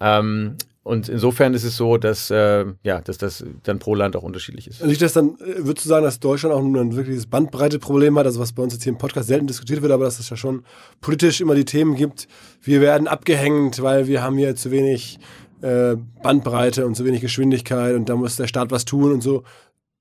[0.00, 0.56] Ähm,
[0.90, 4.66] und insofern ist es so, dass, äh, ja, dass das dann pro Land auch unterschiedlich
[4.66, 4.82] ist.
[4.82, 8.40] Liegt das dann, äh, würdest du sagen, dass Deutschland auch ein wirkliches Bandbreite-Problem hat, also
[8.40, 10.64] was bei uns jetzt hier im Podcast selten diskutiert wird, aber dass es ja schon
[11.00, 12.26] politisch immer die Themen gibt,
[12.60, 15.20] wir werden abgehängt, weil wir haben hier zu wenig
[15.62, 19.44] äh, Bandbreite und zu wenig Geschwindigkeit und da muss der Staat was tun und so.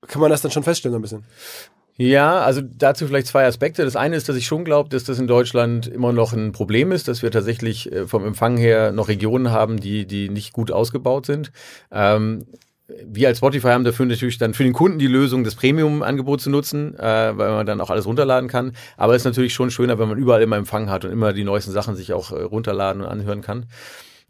[0.07, 1.23] Kann man das dann schon feststellen, so ein bisschen?
[2.01, 3.83] Ja, also dazu vielleicht zwei Aspekte.
[3.83, 6.93] Das eine ist, dass ich schon glaube, dass das in Deutschland immer noch ein Problem
[6.93, 10.71] ist, dass wir tatsächlich äh, vom Empfang her noch Regionen haben, die, die nicht gut
[10.71, 11.51] ausgebaut sind.
[11.91, 12.45] Ähm,
[13.05, 16.49] wir als Spotify haben dafür natürlich dann für den Kunden die Lösung, das Premium-Angebot zu
[16.49, 18.71] nutzen, äh, weil man dann auch alles runterladen kann.
[18.95, 21.43] Aber es ist natürlich schon schöner, wenn man überall immer Empfang hat und immer die
[21.43, 23.65] neuesten Sachen sich auch äh, runterladen und anhören kann.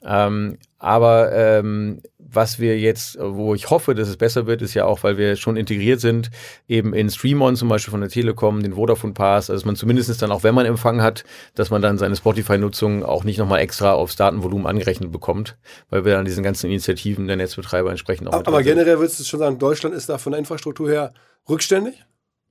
[0.04, 2.02] Ähm, aber ähm,
[2.32, 5.36] was wir jetzt, wo ich hoffe, dass es besser wird, ist ja auch, weil wir
[5.36, 6.30] schon integriert sind,
[6.68, 10.22] eben in Streamon zum Beispiel von der Telekom, den Vodafone Pass, also dass man zumindest
[10.22, 11.24] dann auch, wenn man Empfang hat,
[11.56, 15.58] dass man dann seine Spotify-Nutzung auch nicht nochmal extra aufs Datenvolumen angerechnet bekommt,
[15.90, 18.34] weil wir dann diesen ganzen Initiativen der Netzbetreiber entsprechend auch.
[18.34, 21.14] Aber, aber generell würdest du schon sagen, Deutschland ist da von der Infrastruktur her
[21.48, 22.06] rückständig?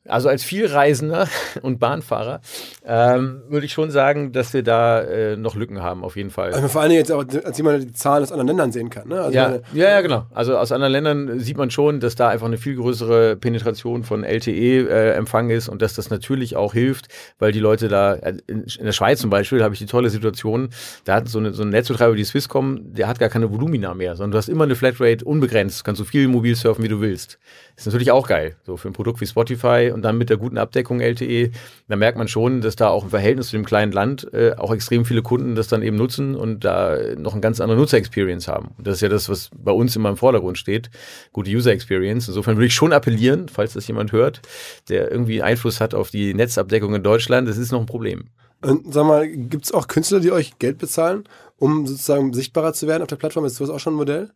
[0.09, 1.29] Also als Vielreisender
[1.63, 2.41] und Bahnfahrer
[2.85, 6.53] ähm, würde ich schon sagen, dass wir da äh, noch Lücken haben, auf jeden Fall.
[6.53, 9.09] Also vor Dingen jetzt auch, als jemand die Zahlen aus anderen Ländern sehen kann.
[9.09, 9.21] Ne?
[9.21, 10.27] Also ja, ja, ja, genau.
[10.33, 14.25] Also aus anderen Ländern sieht man schon, dass da einfach eine viel größere Penetration von
[14.25, 18.65] LTE-Empfang äh, ist und dass das natürlich auch hilft, weil die Leute da, äh, in,
[18.65, 20.71] in der Schweiz zum Beispiel, habe ich die tolle Situation,
[21.05, 23.95] da hat so, eine, so ein Netzbetreiber wie die Swisscom, der hat gar keine Volumina
[23.95, 27.01] mehr, sondern du hast immer eine Flatrate unbegrenzt, kannst so viel mobil surfen, wie du
[27.01, 27.39] willst.
[27.77, 30.59] Ist natürlich auch geil, so für ein Produkt wie Spotify und dann mit der guten
[30.59, 31.51] Abdeckung LTE,
[31.89, 34.73] da merkt man schon, dass da auch im Verhältnis zu dem kleinen Land äh, auch
[34.73, 38.71] extrem viele Kunden das dann eben nutzen und da noch eine ganz andere Nutzer-Experience haben.
[38.79, 40.91] Und das ist ja das, was bei uns immer im Vordergrund steht,
[41.33, 42.29] gute User-Experience.
[42.29, 44.41] Insofern würde ich schon appellieren, falls das jemand hört,
[44.89, 48.27] der irgendwie Einfluss hat auf die Netzabdeckung in Deutschland, das ist noch ein Problem.
[48.61, 51.25] Und sag mal, gibt es auch Künstler, die euch Geld bezahlen,
[51.59, 53.45] um sozusagen sichtbarer zu werden auf der Plattform?
[53.45, 54.31] Ist das auch schon ein Modell?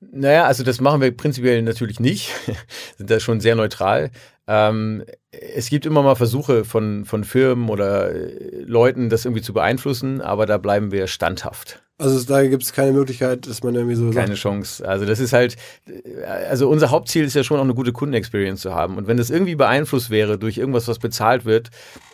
[0.00, 2.32] Naja, also das machen wir prinzipiell natürlich nicht.
[2.96, 4.10] Sind da schon sehr neutral.
[4.46, 9.52] Ähm, es gibt immer mal Versuche von, von Firmen oder äh, Leuten, das irgendwie zu
[9.52, 11.82] beeinflussen, aber da bleiben wir standhaft.
[12.00, 14.10] Also da gibt es keine Möglichkeit, dass man irgendwie so.
[14.10, 14.38] Keine sagt.
[14.38, 14.88] Chance.
[14.88, 15.56] Also das ist halt,
[16.48, 18.96] also unser Hauptziel ist ja schon auch eine gute Kundenexperience zu haben.
[18.96, 21.70] Und wenn das irgendwie beeinflusst wäre durch irgendwas, was bezahlt wird,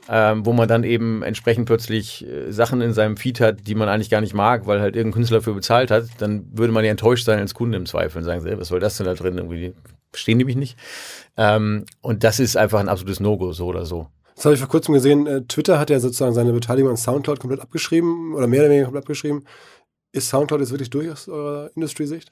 [0.09, 3.91] ähm, wo man dann eben entsprechend plötzlich äh, Sachen in seinem Feed hat, die man
[3.91, 6.91] eigentlich gar nicht mag, weil halt irgendein Künstler dafür bezahlt hat, dann würde man ja
[6.91, 9.37] enttäuscht sein als Kunde im Zweifel und sagen, was soll das denn da drin?
[9.37, 9.75] Irgendwie
[10.11, 10.79] verstehen die mich nicht.
[11.37, 14.07] Ähm, und das ist einfach ein absolutes No-Go, so oder so.
[14.37, 15.27] Das habe ich vor kurzem gesehen.
[15.27, 18.85] Äh, Twitter hat ja sozusagen seine Beteiligung an Soundcloud komplett abgeschrieben oder mehr oder weniger
[18.87, 19.45] komplett abgeschrieben.
[20.15, 22.31] Ist Soundcloud jetzt wirklich durch aus eurer Industry-Sicht?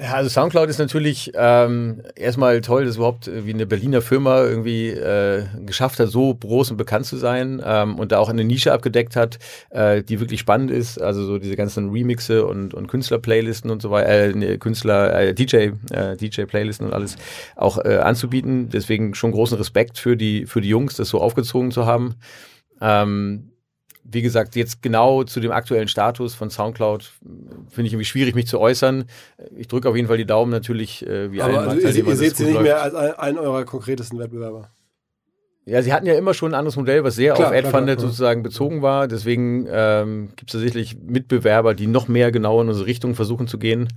[0.00, 4.90] Ja, also Soundcloud ist natürlich ähm, erstmal toll, dass überhaupt wie eine Berliner Firma irgendwie
[4.90, 8.72] äh, geschafft hat, so groß und bekannt zu sein ähm, und da auch eine Nische
[8.72, 9.40] abgedeckt hat,
[9.70, 11.00] äh, die wirklich spannend ist.
[11.00, 15.70] Also so diese ganzen Remixe und, und Künstler-Playlisten und so weiter, äh, Künstler, äh, DJ,
[15.90, 17.16] äh, DJ-Playlisten und alles
[17.56, 18.68] auch äh, anzubieten.
[18.68, 22.14] Deswegen schon großen Respekt für die für die Jungs, das so aufgezogen zu haben.
[22.80, 23.50] Ähm,
[24.04, 27.10] wie gesagt, jetzt genau zu dem aktuellen Status von Soundcloud
[27.70, 29.04] finde ich irgendwie schwierig, mich zu äußern.
[29.56, 32.16] Ich drücke auf jeden Fall die Daumen natürlich, äh, wie Aber allen also, ihr, ihr
[32.16, 32.64] seht sie nicht läuft.
[32.64, 34.68] mehr als ein- einen eurer konkretesten Wettbewerber.
[35.66, 38.42] Ja, sie hatten ja immer schon ein anderes Modell, was sehr Klar, auf AdFunded sozusagen
[38.42, 39.08] bezogen war.
[39.08, 43.48] Deswegen ähm, gibt es da sicherlich Mitbewerber, die noch mehr genau in unsere Richtung versuchen
[43.48, 43.88] zu gehen.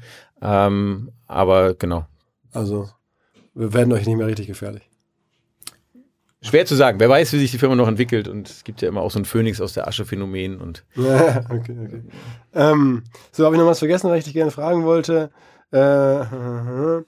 [0.41, 2.05] Ähm, aber genau.
[2.53, 2.87] Also,
[3.53, 4.86] wir werden euch nicht mehr richtig gefährlich.
[6.41, 6.99] Schwer zu sagen.
[6.99, 8.27] Wer weiß, wie sich die Firma noch entwickelt.
[8.27, 10.57] Und es gibt ja immer auch so ein Phönix aus der Asche-Phänomen.
[10.57, 12.03] Und okay, okay.
[12.53, 15.31] Ähm, so, habe ich noch was vergessen, was ich dich gerne fragen wollte.
[15.71, 16.25] Äh,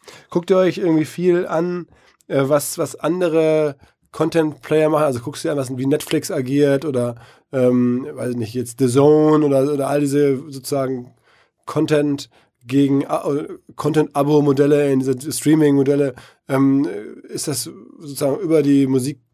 [0.29, 1.87] guckt ihr euch irgendwie viel an,
[2.27, 3.75] äh, was, was andere
[4.11, 5.03] Content-Player machen?
[5.03, 7.15] Also guckst du dir an, was wie Netflix agiert oder,
[7.53, 11.13] ähm, weiß ich nicht, jetzt The Zone oder, oder all diese sozusagen
[11.65, 12.29] Content
[12.69, 16.13] gegen äh, Content-Abo-Modelle, in diese Streaming-Modelle.
[16.47, 16.87] Ähm,
[17.27, 18.87] ist das sozusagen über die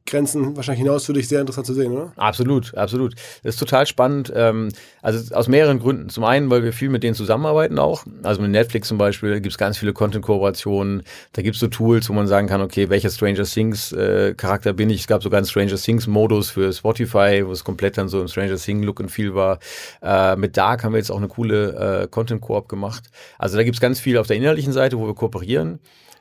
[0.06, 2.12] Musikgrenzen wahrscheinlich hinaus für dich sehr interessant zu sehen, oder?
[2.16, 3.16] Absolut, absolut.
[3.42, 4.32] Das ist total spannend.
[4.36, 4.70] Ähm,
[5.02, 6.10] also aus mehreren Gründen.
[6.10, 8.06] Zum einen, weil wir viel mit denen zusammenarbeiten auch.
[8.22, 11.02] Also mit Netflix zum Beispiel gibt es ganz viele Content-Kooperationen.
[11.34, 14.36] Da gibt es so Tools, wo man sagen kann, okay, welcher Stranger Things äh,
[14.76, 15.02] bin ich?
[15.02, 18.28] Es gab sogar einen Stranger Things Modus für Spotify, wo es komplett dann so im
[18.28, 19.58] Stranger Things Look and Feel war.
[20.04, 23.06] Äh, mit Dark haben wir jetzt auch eine coole äh, Content-Koop gemacht.
[23.40, 25.80] Also da gibt es ganz viel auf der inhaltlichen Seite, wo wir kooperieren.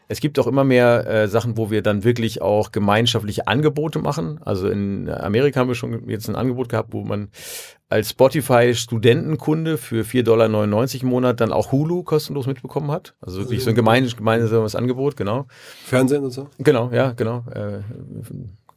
[0.08, 4.40] Es gibt auch immer mehr äh, Sachen, wo wir dann wirklich auch gemeinschaftliche Angebote machen.
[4.44, 7.28] Also in Amerika haben wir schon jetzt ein Angebot gehabt, wo man
[7.88, 13.14] als Spotify-Studentenkunde für 4,99 Dollar im Monat dann auch Hulu kostenlos mitbekommen hat.
[13.20, 15.46] Also wirklich so ein gemein, gemeinsames Angebot, genau.
[15.84, 16.48] Fernsehen und so?
[16.58, 17.44] Genau, ja, genau.
[17.54, 17.80] Äh,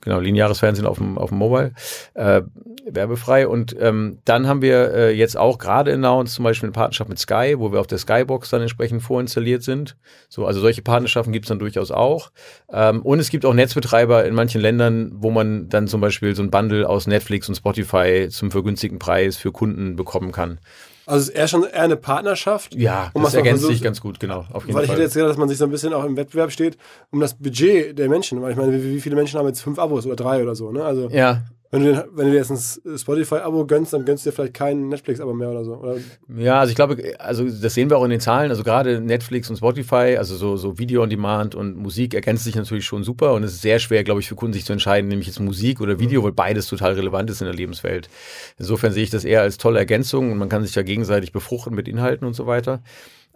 [0.01, 1.73] genau, lineares Fernsehen auf dem, auf dem Mobile,
[2.13, 2.41] äh,
[2.85, 3.47] werbefrei.
[3.47, 7.19] Und ähm, dann haben wir äh, jetzt auch gerade announced zum Beispiel eine Partnerschaft mit
[7.19, 9.97] Sky, wo wir auf der Skybox dann entsprechend vorinstalliert sind.
[10.29, 12.31] So, also solche Partnerschaften gibt es dann durchaus auch.
[12.71, 16.43] Ähm, und es gibt auch Netzbetreiber in manchen Ländern, wo man dann zum Beispiel so
[16.43, 20.59] ein Bundle aus Netflix und Spotify zum vergünstigten Preis für Kunden bekommen kann.
[21.08, 22.76] Also es ist eher schon eher eine Partnerschaft.
[22.76, 24.45] Ja, Und das ergänzt versucht- sich ganz gut, genau.
[24.51, 26.18] Auf jeden Weil ich hätte jetzt gedacht, dass man sich so ein bisschen auch im
[26.18, 26.78] Wettbewerb steht
[27.12, 28.41] um das Budget der Menschen.
[28.41, 30.70] Weil ich meine, wie, wie viele Menschen haben jetzt fünf Abos oder drei oder so,
[30.72, 30.84] ne?
[30.84, 34.36] Also ja, wenn du, wenn du dir jetzt ein Spotify-Abo gönnst, dann gönnst du dir
[34.36, 35.76] vielleicht kein Netflix-Abo mehr oder so.
[35.76, 35.97] Oder?
[36.38, 38.49] Ja, also ich glaube, also das sehen wir auch in den Zahlen.
[38.49, 42.55] Also gerade Netflix und Spotify, also so, so Video on Demand und Musik ergänzt sich
[42.55, 45.09] natürlich schon super und es ist sehr schwer, glaube ich, für Kunden sich zu entscheiden,
[45.09, 48.09] nämlich jetzt Musik oder Video, weil beides total relevant ist in der Lebenswelt.
[48.57, 51.76] Insofern sehe ich das eher als tolle Ergänzung und man kann sich ja gegenseitig befruchten
[51.76, 52.82] mit Inhalten und so weiter.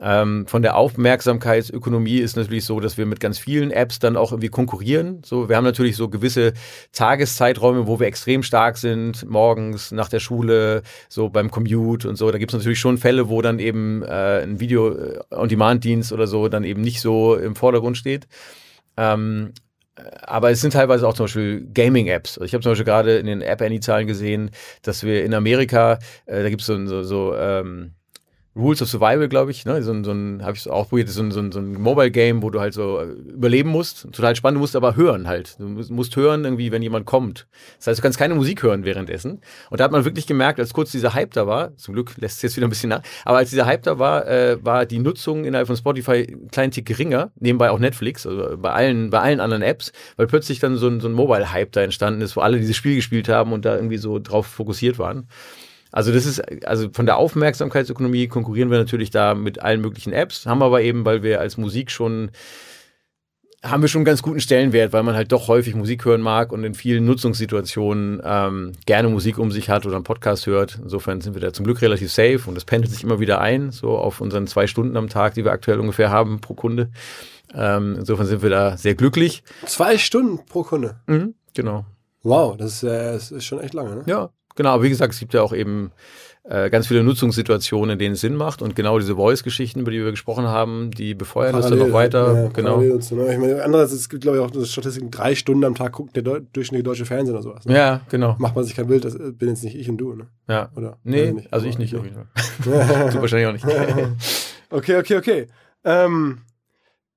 [0.03, 4.31] Ähm, von der Aufmerksamkeitsökonomie ist natürlich so, dass wir mit ganz vielen Apps dann auch
[4.31, 5.21] irgendwie konkurrieren.
[5.23, 6.53] So, wir haben natürlich so gewisse
[6.91, 12.31] Tageszeiträume, wo wir extrem stark sind, morgens, nach der Schule, so beim Commute und so.
[12.31, 16.63] Da gibt es natürlich schon Fälle, wo dann eben äh, ein Video-on-Demand-Dienst oder so dann
[16.63, 18.27] eben nicht so im Vordergrund steht.
[18.97, 19.53] Ähm,
[20.23, 22.39] aber es sind teilweise auch zum Beispiel Gaming-Apps.
[22.39, 24.49] Also ich habe zum Beispiel gerade in den App Annie-Zahlen gesehen,
[24.81, 27.93] dass wir in Amerika, äh, da gibt es so, so, so ähm,
[28.53, 29.81] Rules of Survival, glaube ich, ne?
[29.81, 32.43] So, ein- so ein, habe ich auch probiert, so ein, so ein, so ein Mobile-Game,
[32.43, 34.11] wo du halt so äh, überleben musst.
[34.11, 35.57] Total spannend, du musst aber hören halt.
[35.57, 37.47] Du musst, hören irgendwie, wenn jemand kommt.
[37.77, 39.39] Das heißt, du kannst keine Musik hören währenddessen.
[39.69, 42.37] Und da hat man wirklich gemerkt, als kurz dieser Hype da war, zum Glück lässt
[42.37, 44.99] es jetzt wieder ein bisschen nach, aber als dieser Hype da war, äh, war die
[44.99, 49.19] Nutzung innerhalb von Spotify einen kleinen Tick geringer, nebenbei auch Netflix, also bei allen, bei
[49.21, 52.41] allen anderen Apps, weil plötzlich dann so ein, so ein Mobile-Hype da entstanden ist, wo
[52.41, 55.29] alle dieses Spiel gespielt haben und da irgendwie so drauf fokussiert waren.
[55.91, 60.45] Also das ist, also von der Aufmerksamkeitsökonomie konkurrieren wir natürlich da mit allen möglichen Apps,
[60.45, 62.31] haben aber eben, weil wir als Musik schon,
[63.61, 66.53] haben wir schon einen ganz guten Stellenwert, weil man halt doch häufig Musik hören mag
[66.53, 70.79] und in vielen Nutzungssituationen ähm, gerne Musik um sich hat oder einen Podcast hört.
[70.81, 73.71] Insofern sind wir da zum Glück relativ safe und das pendelt sich immer wieder ein,
[73.71, 76.89] so auf unseren zwei Stunden am Tag, die wir aktuell ungefähr haben pro Kunde.
[77.53, 79.43] Ähm, insofern sind wir da sehr glücklich.
[79.65, 81.01] Zwei Stunden pro Kunde.
[81.07, 81.85] Mhm, genau.
[82.23, 84.03] Wow, das ist, äh, das ist schon echt lange, ne?
[84.05, 84.71] Ja, genau.
[84.71, 85.91] Aber wie gesagt, es gibt ja auch eben
[86.43, 88.61] äh, ganz viele Nutzungssituationen, in denen es Sinn macht.
[88.61, 92.33] Und genau diese Voice-Geschichten, über die wir gesprochen haben, die befeuern das dann noch weiter.
[92.33, 92.81] ja, genau.
[92.81, 93.31] dazu, ne?
[93.31, 96.15] Ich meine, andererseits, es gibt, glaube ich, auch eine Statistik, drei Stunden am Tag guckt
[96.15, 97.65] der Deu durchschnittliche deutsche Fernsehen oder sowas.
[97.65, 97.75] Ne?
[97.75, 98.35] Ja, genau.
[98.39, 100.27] Macht man sich kein Bild, das bin jetzt nicht ich und du, ne?
[100.47, 100.69] Ja.
[100.75, 100.97] Oder?
[101.03, 102.09] Nee, Weiß also ich nicht Fall.
[103.11, 103.65] du wahrscheinlich auch nicht.
[104.73, 105.47] Okay, okay, okay.
[105.83, 106.43] Ähm,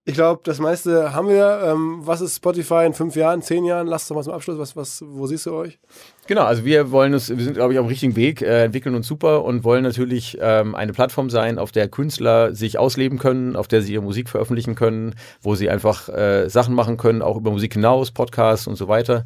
[0.06, 1.60] ich glaube, das meiste haben wir.
[1.64, 3.86] Ähm, was ist Spotify in fünf Jahren, zehn Jahren?
[3.86, 4.58] Lasst doch mal zum Abschluss.
[4.58, 5.78] Was, was, wo siehst du euch?
[6.26, 8.94] Genau, also wir wollen es, wir sind, glaube ich, auf dem richtigen Weg, äh, entwickeln
[8.94, 13.56] uns super und wollen natürlich ähm, eine Plattform sein, auf der Künstler sich ausleben können,
[13.56, 17.36] auf der sie ihre Musik veröffentlichen können, wo sie einfach äh, Sachen machen können, auch
[17.36, 19.24] über Musik hinaus, Podcasts und so weiter.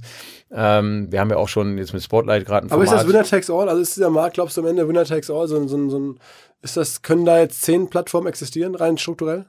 [0.52, 3.04] Ähm, wir haben ja auch schon jetzt mit Spotlight gerade ein Aber ist Format.
[3.06, 3.68] das Winner Takes All?
[3.68, 5.46] Also ist dieser Markt, glaubst du am Ende Winner Takes All?
[5.48, 6.18] So, ein- so, ein- so ein,
[6.62, 9.46] ist das, können da jetzt zehn Plattformen existieren, rein strukturell?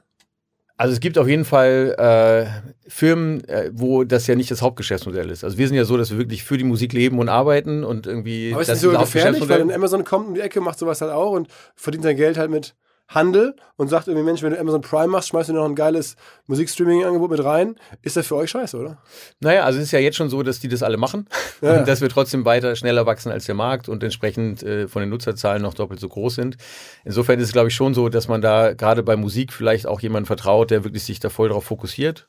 [0.80, 5.28] Also es gibt auf jeden Fall äh, Firmen, äh, wo das ja nicht das Hauptgeschäftsmodell
[5.28, 5.44] ist.
[5.44, 8.06] Also wir sind ja so, dass wir wirklich für die Musik leben und arbeiten und
[8.06, 8.50] irgendwie.
[8.52, 11.02] Aber ist das das so gefährlich, weil dann Amazon kommt um die Ecke, macht sowas
[11.02, 12.74] halt auch und verdient sein Geld halt mit
[13.12, 16.14] Handel und sagt irgendwie, Mensch, wenn du Amazon Prime machst, schmeißt du noch ein geiles
[16.46, 17.76] Musikstreaming-Angebot mit rein.
[18.02, 18.98] Ist das für euch scheiße, oder?
[19.40, 21.26] Naja, also es ist ja jetzt schon so, dass die das alle machen
[21.60, 21.78] Ja.
[21.78, 25.08] und dass wir trotzdem weiter schneller wachsen als der Markt und entsprechend äh, von den
[25.08, 26.56] Nutzerzahlen noch doppelt so groß sind.
[27.04, 30.00] Insofern ist es, glaube ich, schon so, dass man da gerade bei Musik vielleicht auch
[30.00, 32.26] jemanden vertraut, der wirklich sich da voll darauf fokussiert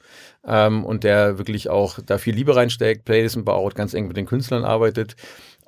[0.47, 4.25] ähm, und der wirklich auch da viel Liebe reinsteckt, Playlisten baut, ganz eng mit den
[4.25, 5.15] Künstlern arbeitet.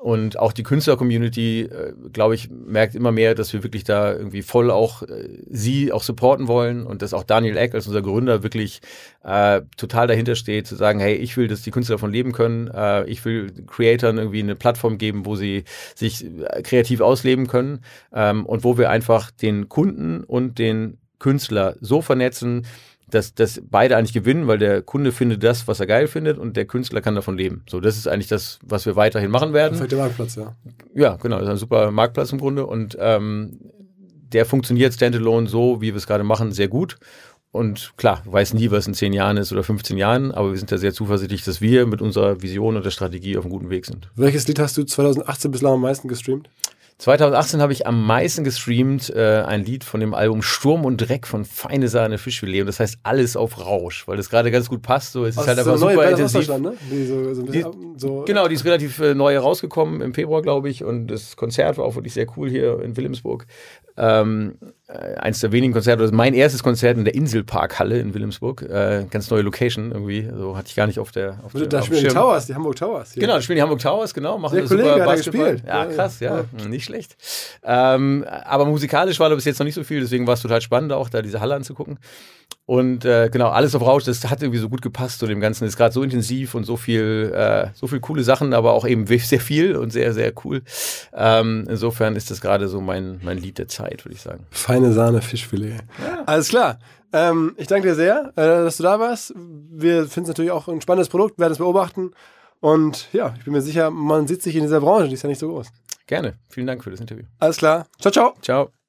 [0.03, 4.41] Und auch die Künstler-Community, äh, glaube ich, merkt immer mehr, dass wir wirklich da irgendwie
[4.41, 8.43] voll auch äh, sie auch supporten wollen und dass auch Daniel Eck als unser Gründer
[8.43, 8.81] wirklich
[9.23, 12.67] äh, total dahinter steht, zu sagen, hey, ich will, dass die Künstler davon leben können,
[12.67, 15.63] äh, ich will Creatoren irgendwie eine Plattform geben, wo sie
[15.95, 17.79] sich äh, kreativ ausleben können.
[18.11, 22.65] Ähm, und wo wir einfach den Kunden und den Künstler so vernetzen,
[23.13, 26.57] dass, dass beide eigentlich gewinnen, weil der Kunde findet das, was er geil findet und
[26.57, 27.63] der Künstler kann davon leben.
[27.69, 29.73] So, das ist eigentlich das, was wir weiterhin machen werden.
[29.73, 30.55] Perfekter Marktplatz, ja.
[30.95, 33.59] Ja, genau, das ist ein super Marktplatz im Grunde und ähm,
[34.33, 36.97] der funktioniert standalone so, wie wir es gerade machen, sehr gut.
[37.51, 40.71] Und klar, weiß nie, was in zehn Jahren ist oder 15 Jahren, aber wir sind
[40.71, 43.85] da sehr zuversichtlich, dass wir mit unserer Vision und der Strategie auf einem guten Weg
[43.85, 44.09] sind.
[44.15, 46.49] Welches Lied hast du 2018 bislang am meisten gestreamt?
[47.03, 51.27] 2018 habe ich am meisten gestreamt äh, ein Lied von dem Album Sturm und Dreck
[51.27, 54.81] von Feine Sahne Fischfilet und das heißt alles auf Rausch, weil das gerade ganz gut
[54.81, 55.11] passt.
[55.11, 56.47] So, es ist halt Also einfach so super intensiv.
[56.59, 56.77] Ne?
[56.89, 60.69] Die so, so bisschen, so, Genau, die ist relativ äh, neu rausgekommen im Februar, glaube
[60.69, 60.85] ich.
[60.85, 63.47] Und das Konzert war auch wirklich sehr cool hier in Wilhelmsburg.
[63.97, 68.13] Ähm, äh, eins der wenigen Konzerte, das ist mein erstes Konzert in der Inselparkhalle in
[68.13, 68.63] Wilhelmsburg.
[68.63, 70.29] Äh, ganz neue Location irgendwie.
[70.37, 72.09] So hatte ich gar nicht auf der auf der Da auf spielen die.
[72.09, 73.13] Towers, die Hamburg Towers.
[73.13, 73.21] Hier.
[73.21, 75.63] Genau, da spielen die Hamburg Towers, genau, machen Der Kollege super hat gespielt.
[75.65, 76.67] Ja, Ja, krass, ja, ja.
[76.67, 77.15] nicht schlecht.
[77.63, 80.61] Ähm, aber musikalisch war da bis jetzt noch nicht so viel, deswegen war es total
[80.61, 81.97] spannend, auch da diese Halle anzugucken.
[82.65, 85.65] Und äh, genau, alles auf Rausch, das hat irgendwie so gut gepasst zu dem Ganzen.
[85.65, 89.05] Ist gerade so intensiv und so viel, äh, so viel coole Sachen, aber auch eben
[89.17, 90.61] sehr viel und sehr, sehr cool.
[91.13, 94.45] Ähm, insofern ist das gerade so mein, mein Lied der Zeit, würde ich sagen.
[94.49, 95.81] Feine Sahne, Fischfilet.
[96.25, 96.79] Alles klar.
[97.11, 99.33] Ähm, ich danke dir sehr, äh, dass du da warst.
[99.35, 102.11] Wir finden es natürlich auch ein spannendes Produkt, werden es beobachten.
[102.59, 105.29] Und ja, ich bin mir sicher, man sieht sich in dieser Branche, die ist ja
[105.29, 105.67] nicht so groß.
[106.07, 106.35] Gerne.
[106.49, 107.25] Vielen Dank für das Interview.
[107.39, 107.87] Alles klar.
[107.99, 108.33] Ciao, ciao.
[108.41, 108.82] Ciao.